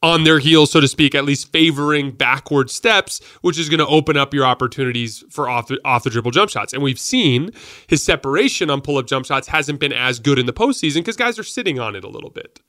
on 0.02 0.24
their 0.24 0.40
heels, 0.40 0.70
so 0.70 0.82
to 0.82 0.88
speak, 0.88 1.16
at 1.16 1.24
least 1.24 1.52
favoring 1.52 2.12
backward 2.12 2.70
steps, 2.70 3.22
which 3.42 3.58
is 3.58 3.70
going 3.70 3.80
to 3.80 3.88
open 3.88 4.18
up 4.18 4.34
your 4.34 4.46
opportunities 4.46 5.24
for 5.30 5.50
off 5.50 5.68
the, 5.68 5.80
off 5.86 6.04
the 6.04 6.10
dribble 6.10 6.32
jump 6.32 6.50
shots. 6.50 6.74
And 6.74 6.84
we've 6.84 7.00
seen 7.00 7.52
his 7.88 8.04
separation 8.04 8.70
on 8.70 8.82
pull 8.82 8.98
up 8.98 9.08
jump 9.08 9.26
shots 9.26 9.48
hasn't 9.48 9.80
been 9.80 9.94
as 9.94 10.20
good 10.20 10.38
in 10.38 10.46
the 10.46 10.54
postseason 10.54 10.96
because 10.96 11.16
guys 11.16 11.40
are 11.40 11.44
sitting 11.44 11.80
on 11.80 11.96
it 11.96 12.04
a 12.04 12.10
little 12.10 12.30
bit. 12.30 12.60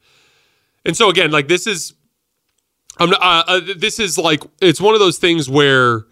And 0.84 0.96
so 0.96 1.10
again, 1.10 1.30
like 1.30 1.48
this 1.48 1.66
is, 1.66 1.94
I'm 2.98 3.12
uh, 3.12 3.16
uh, 3.20 3.60
this 3.76 3.98
is 3.98 4.16
like 4.16 4.44
it's 4.62 4.80
one 4.80 4.94
of 4.94 5.00
those 5.00 5.18
things 5.18 5.50
where 5.50 6.04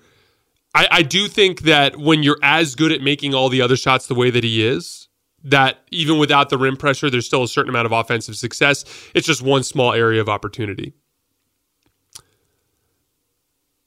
I, 0.74 0.88
I 0.90 1.02
do 1.02 1.28
think 1.28 1.60
that 1.60 1.96
when 1.96 2.24
you're 2.24 2.40
as 2.42 2.74
good 2.74 2.90
at 2.90 3.00
making 3.00 3.32
all 3.32 3.48
the 3.48 3.62
other 3.62 3.76
shots 3.76 4.08
the 4.08 4.16
way 4.16 4.30
that 4.30 4.42
he 4.42 4.66
is, 4.66 5.01
that 5.44 5.78
even 5.90 6.18
without 6.18 6.50
the 6.50 6.59
rim 6.59 6.76
pressure, 6.76 7.11
there's 7.11 7.26
still 7.26 7.42
a 7.42 7.48
certain 7.48 7.70
amount 7.70 7.87
of 7.87 7.92
offensive 7.92 8.37
success. 8.37 8.85
It's 9.14 9.26
just 9.26 9.42
one 9.42 9.62
small 9.62 9.92
area 9.92 10.20
of 10.20 10.28
opportunity. 10.28 10.94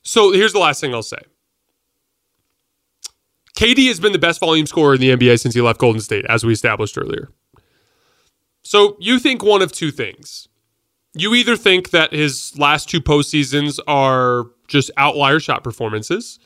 So 0.04 0.32
here's 0.32 0.54
the 0.54 0.60
last 0.60 0.82
thing 0.82 0.94
I'll 0.94 1.04
say. 1.04 1.22
KD 3.58 3.88
has 3.88 4.00
been 4.00 4.12
the 4.12 4.20
best 4.20 4.40
volume 4.40 4.66
scorer 4.66 4.96
in 4.96 5.02
the 5.02 5.12
NBA 5.12 5.40
since 5.40 5.56
he 5.56 5.62
left 5.62 5.80
Golden 5.80 6.02
State, 6.02 6.26
as 6.28 6.44
we 6.44 6.52
established 6.52 6.98
earlier. 6.98 7.30
So 8.64 8.98
you 9.00 9.18
think 9.20 9.44
one 9.44 9.62
of 9.62 9.72
two 9.72 9.92
things. 9.92 10.48
You 11.14 11.34
either 11.34 11.56
think 11.56 11.92
that 11.92 12.12
his 12.12 12.58
last 12.58 12.90
two 12.90 13.00
postseasons 13.00 13.80
are 13.88 14.48
just 14.68 14.92
outlier 14.98 15.40
shot 15.40 15.64
performances, 15.64 16.40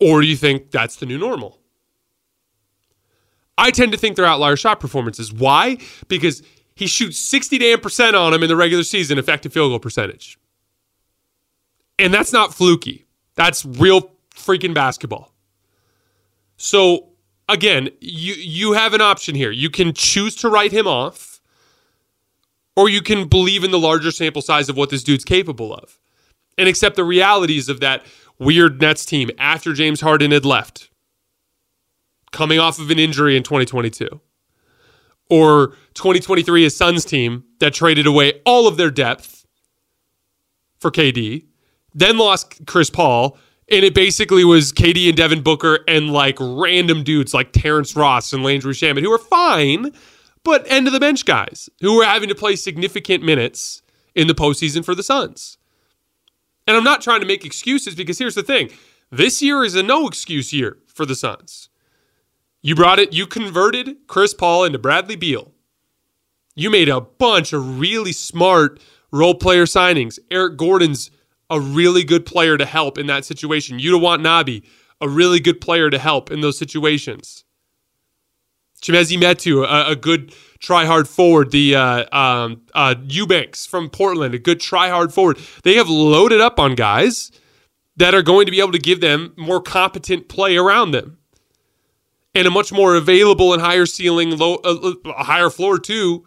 or 0.00 0.22
you 0.22 0.36
think 0.36 0.70
that's 0.70 0.96
the 0.96 1.06
new 1.06 1.18
normal. 1.18 1.58
I 3.58 3.70
tend 3.70 3.92
to 3.92 3.98
think 3.98 4.16
they're 4.16 4.24
outlier 4.24 4.56
shot 4.56 4.80
performances. 4.80 5.32
Why? 5.32 5.78
Because 6.06 6.42
he 6.74 6.86
shoots 6.86 7.18
60 7.18 7.58
damn 7.58 7.80
percent 7.80 8.16
on 8.16 8.32
them 8.32 8.42
in 8.42 8.48
the 8.48 8.56
regular 8.56 8.84
season 8.84 9.18
effective 9.18 9.52
field 9.52 9.72
goal 9.72 9.80
percentage. 9.80 10.38
And 11.98 12.14
that's 12.14 12.32
not 12.32 12.54
fluky. 12.54 13.04
That's 13.34 13.64
real 13.64 14.12
freaking 14.34 14.72
basketball. 14.72 15.34
So 16.56 17.08
again, 17.48 17.90
you 18.00 18.34
you 18.34 18.72
have 18.72 18.94
an 18.94 19.00
option 19.00 19.34
here. 19.34 19.50
You 19.50 19.70
can 19.70 19.92
choose 19.92 20.36
to 20.36 20.48
write 20.48 20.72
him 20.72 20.86
off, 20.86 21.40
or 22.76 22.88
you 22.88 23.02
can 23.02 23.26
believe 23.26 23.64
in 23.64 23.70
the 23.70 23.78
larger 23.78 24.10
sample 24.10 24.42
size 24.42 24.68
of 24.68 24.76
what 24.76 24.90
this 24.90 25.02
dude's 25.02 25.24
capable 25.24 25.74
of, 25.74 25.98
and 26.56 26.68
accept 26.68 26.96
the 26.96 27.04
realities 27.04 27.68
of 27.68 27.80
that 27.80 28.04
weird 28.38 28.80
Nets 28.80 29.04
team 29.04 29.30
after 29.38 29.72
James 29.72 30.00
Harden 30.00 30.30
had 30.30 30.44
left, 30.44 30.87
coming 32.32 32.58
off 32.58 32.78
of 32.78 32.90
an 32.90 32.98
injury 32.98 33.36
in 33.36 33.42
2022, 33.42 34.08
or 35.30 35.68
2023 35.94 36.66
a 36.66 36.70
Suns 36.70 37.04
team 37.04 37.44
that 37.60 37.74
traded 37.74 38.06
away 38.06 38.40
all 38.44 38.66
of 38.66 38.76
their 38.76 38.90
depth 38.90 39.46
for 40.78 40.90
KD 40.90 41.44
then 41.98 42.18
lost 42.18 42.64
Chris 42.66 42.90
Paul. 42.90 43.36
And 43.70 43.84
it 43.84 43.94
basically 43.94 44.44
was 44.44 44.72
KD 44.72 45.08
and 45.08 45.16
Devin 45.16 45.42
Booker 45.42 45.80
and 45.86 46.10
like 46.10 46.38
random 46.40 47.02
dudes 47.02 47.34
like 47.34 47.52
Terrence 47.52 47.94
Ross 47.94 48.32
and 48.32 48.42
Landry 48.42 48.72
Shamet 48.72 49.02
who 49.02 49.10
were 49.10 49.18
fine, 49.18 49.92
but 50.42 50.64
end 50.70 50.86
of 50.86 50.94
the 50.94 51.00
bench 51.00 51.26
guys 51.26 51.68
who 51.82 51.96
were 51.96 52.04
having 52.04 52.30
to 52.30 52.34
play 52.34 52.56
significant 52.56 53.22
minutes 53.22 53.82
in 54.14 54.26
the 54.26 54.34
postseason 54.34 54.84
for 54.84 54.94
the 54.94 55.02
Suns. 55.02 55.58
And 56.66 56.78
I'm 56.78 56.84
not 56.84 57.02
trying 57.02 57.20
to 57.20 57.26
make 57.26 57.44
excuses 57.44 57.94
because 57.94 58.18
here's 58.18 58.34
the 58.34 58.42
thing 58.42 58.70
this 59.10 59.42
year 59.42 59.64
is 59.64 59.74
a 59.74 59.82
no 59.82 60.08
excuse 60.08 60.50
year 60.50 60.78
for 60.86 61.04
the 61.04 61.14
Suns. 61.14 61.68
You 62.60 62.74
brought 62.74 62.98
it, 62.98 63.12
you 63.12 63.26
converted 63.26 63.96
Chris 64.08 64.34
Paul 64.34 64.64
into 64.64 64.78
Bradley 64.78 65.16
Beal. 65.16 65.52
You 66.56 66.70
made 66.70 66.88
a 66.88 67.00
bunch 67.00 67.52
of 67.52 67.78
really 67.78 68.12
smart 68.12 68.80
role 69.12 69.34
player 69.34 69.64
signings. 69.64 70.18
Eric 70.30 70.56
Gordon's 70.56 71.10
a 71.50 71.60
really 71.60 72.02
good 72.02 72.26
player 72.26 72.58
to 72.58 72.66
help 72.66 72.98
in 72.98 73.06
that 73.06 73.24
situation. 73.24 73.78
Yuta 73.78 74.00
Watanabe, 74.00 74.62
a 75.00 75.08
really 75.08 75.38
good 75.38 75.60
player 75.60 75.88
to 75.88 75.98
help 75.98 76.30
in 76.32 76.40
those 76.40 76.58
situations. 76.58 77.44
Chimezie 78.82 79.18
Metu, 79.18 79.64
a, 79.64 79.92
a 79.92 79.96
good 79.96 80.34
try 80.58 80.84
hard 80.84 81.08
forward. 81.08 81.52
The 81.52 81.76
uh, 81.76 82.16
um, 82.16 82.62
uh, 82.74 82.96
Eubanks 83.04 83.66
from 83.66 83.88
Portland, 83.88 84.34
a 84.34 84.38
good 84.38 84.60
try 84.60 84.88
hard 84.88 85.12
forward. 85.12 85.38
They 85.62 85.76
have 85.76 85.88
loaded 85.88 86.40
up 86.40 86.58
on 86.58 86.74
guys 86.74 87.30
that 87.96 88.14
are 88.14 88.22
going 88.22 88.46
to 88.46 88.52
be 88.52 88.60
able 88.60 88.72
to 88.72 88.78
give 88.78 89.00
them 89.00 89.32
more 89.36 89.60
competent 89.60 90.28
play 90.28 90.56
around 90.56 90.90
them 90.90 91.18
and 92.38 92.46
a 92.46 92.50
much 92.52 92.72
more 92.72 92.94
available 92.94 93.52
and 93.52 93.60
higher 93.60 93.84
ceiling, 93.84 94.38
low, 94.38 94.56
uh, 94.64 94.92
a 95.06 95.24
higher 95.24 95.50
floor 95.50 95.76
too 95.76 96.24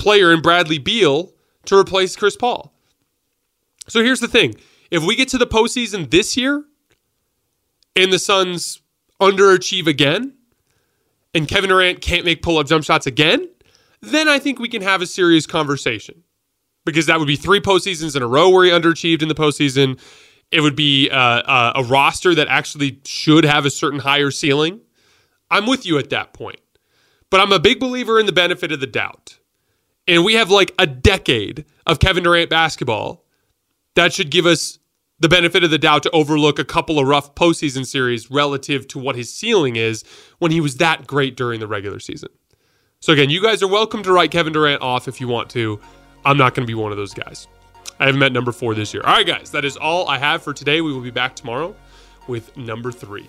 player 0.00 0.32
in 0.32 0.42
Bradley 0.42 0.78
Beal 0.78 1.32
to 1.66 1.78
replace 1.78 2.16
Chris 2.16 2.36
Paul. 2.36 2.74
So 3.86 4.02
here's 4.02 4.18
the 4.18 4.26
thing: 4.26 4.56
if 4.90 5.04
we 5.04 5.14
get 5.14 5.28
to 5.28 5.38
the 5.38 5.46
postseason 5.46 6.10
this 6.10 6.36
year 6.36 6.64
and 7.94 8.12
the 8.12 8.18
Suns 8.18 8.82
underachieve 9.22 9.86
again, 9.86 10.34
and 11.34 11.46
Kevin 11.46 11.70
Durant 11.70 12.00
can't 12.00 12.24
make 12.24 12.42
pull 12.42 12.58
up 12.58 12.66
jump 12.66 12.82
shots 12.82 13.06
again, 13.06 13.48
then 14.00 14.28
I 14.28 14.40
think 14.40 14.58
we 14.58 14.68
can 14.68 14.82
have 14.82 15.02
a 15.02 15.06
serious 15.06 15.46
conversation. 15.46 16.24
Because 16.84 17.06
that 17.06 17.20
would 17.20 17.28
be 17.28 17.36
three 17.36 17.60
postseasons 17.60 18.16
in 18.16 18.22
a 18.22 18.26
row 18.26 18.50
where 18.50 18.64
he 18.64 18.70
underachieved 18.72 19.22
in 19.22 19.28
the 19.28 19.34
postseason. 19.36 20.00
It 20.50 20.60
would 20.60 20.76
be 20.76 21.08
uh, 21.10 21.16
uh, 21.16 21.72
a 21.76 21.84
roster 21.84 22.34
that 22.34 22.48
actually 22.48 23.00
should 23.06 23.44
have 23.44 23.64
a 23.64 23.70
certain 23.70 24.00
higher 24.00 24.32
ceiling. 24.32 24.80
I'm 25.50 25.66
with 25.66 25.86
you 25.86 25.98
at 25.98 26.10
that 26.10 26.32
point. 26.32 26.60
But 27.30 27.40
I'm 27.40 27.52
a 27.52 27.58
big 27.58 27.80
believer 27.80 28.20
in 28.20 28.26
the 28.26 28.32
benefit 28.32 28.72
of 28.72 28.80
the 28.80 28.86
doubt. 28.86 29.38
And 30.06 30.24
we 30.24 30.34
have 30.34 30.50
like 30.50 30.72
a 30.78 30.86
decade 30.86 31.64
of 31.86 31.98
Kevin 31.98 32.22
Durant 32.22 32.50
basketball 32.50 33.24
that 33.94 34.12
should 34.12 34.30
give 34.30 34.46
us 34.46 34.78
the 35.20 35.28
benefit 35.28 35.64
of 35.64 35.70
the 35.70 35.78
doubt 35.78 36.02
to 36.02 36.10
overlook 36.10 36.58
a 36.58 36.64
couple 36.64 36.98
of 36.98 37.06
rough 37.06 37.34
postseason 37.34 37.86
series 37.86 38.30
relative 38.30 38.86
to 38.88 38.98
what 38.98 39.16
his 39.16 39.32
ceiling 39.32 39.76
is 39.76 40.04
when 40.38 40.50
he 40.50 40.60
was 40.60 40.76
that 40.76 41.06
great 41.06 41.36
during 41.36 41.60
the 41.60 41.66
regular 41.66 41.98
season. 41.98 42.28
So, 43.00 43.12
again, 43.12 43.30
you 43.30 43.42
guys 43.42 43.62
are 43.62 43.68
welcome 43.68 44.02
to 44.02 44.12
write 44.12 44.30
Kevin 44.30 44.52
Durant 44.52 44.82
off 44.82 45.08
if 45.08 45.20
you 45.20 45.28
want 45.28 45.50
to. 45.50 45.80
I'm 46.24 46.36
not 46.36 46.54
going 46.54 46.66
to 46.66 46.70
be 46.70 46.74
one 46.74 46.90
of 46.90 46.98
those 46.98 47.14
guys. 47.14 47.46
I 48.00 48.06
haven't 48.06 48.18
met 48.18 48.32
number 48.32 48.50
four 48.50 48.74
this 48.74 48.92
year. 48.92 49.02
All 49.04 49.12
right, 49.12 49.26
guys, 49.26 49.50
that 49.52 49.64
is 49.64 49.76
all 49.76 50.08
I 50.08 50.18
have 50.18 50.42
for 50.42 50.52
today. 50.52 50.80
We 50.80 50.92
will 50.92 51.00
be 51.00 51.10
back 51.10 51.36
tomorrow 51.36 51.76
with 52.26 52.56
number 52.56 52.90
three. 52.90 53.28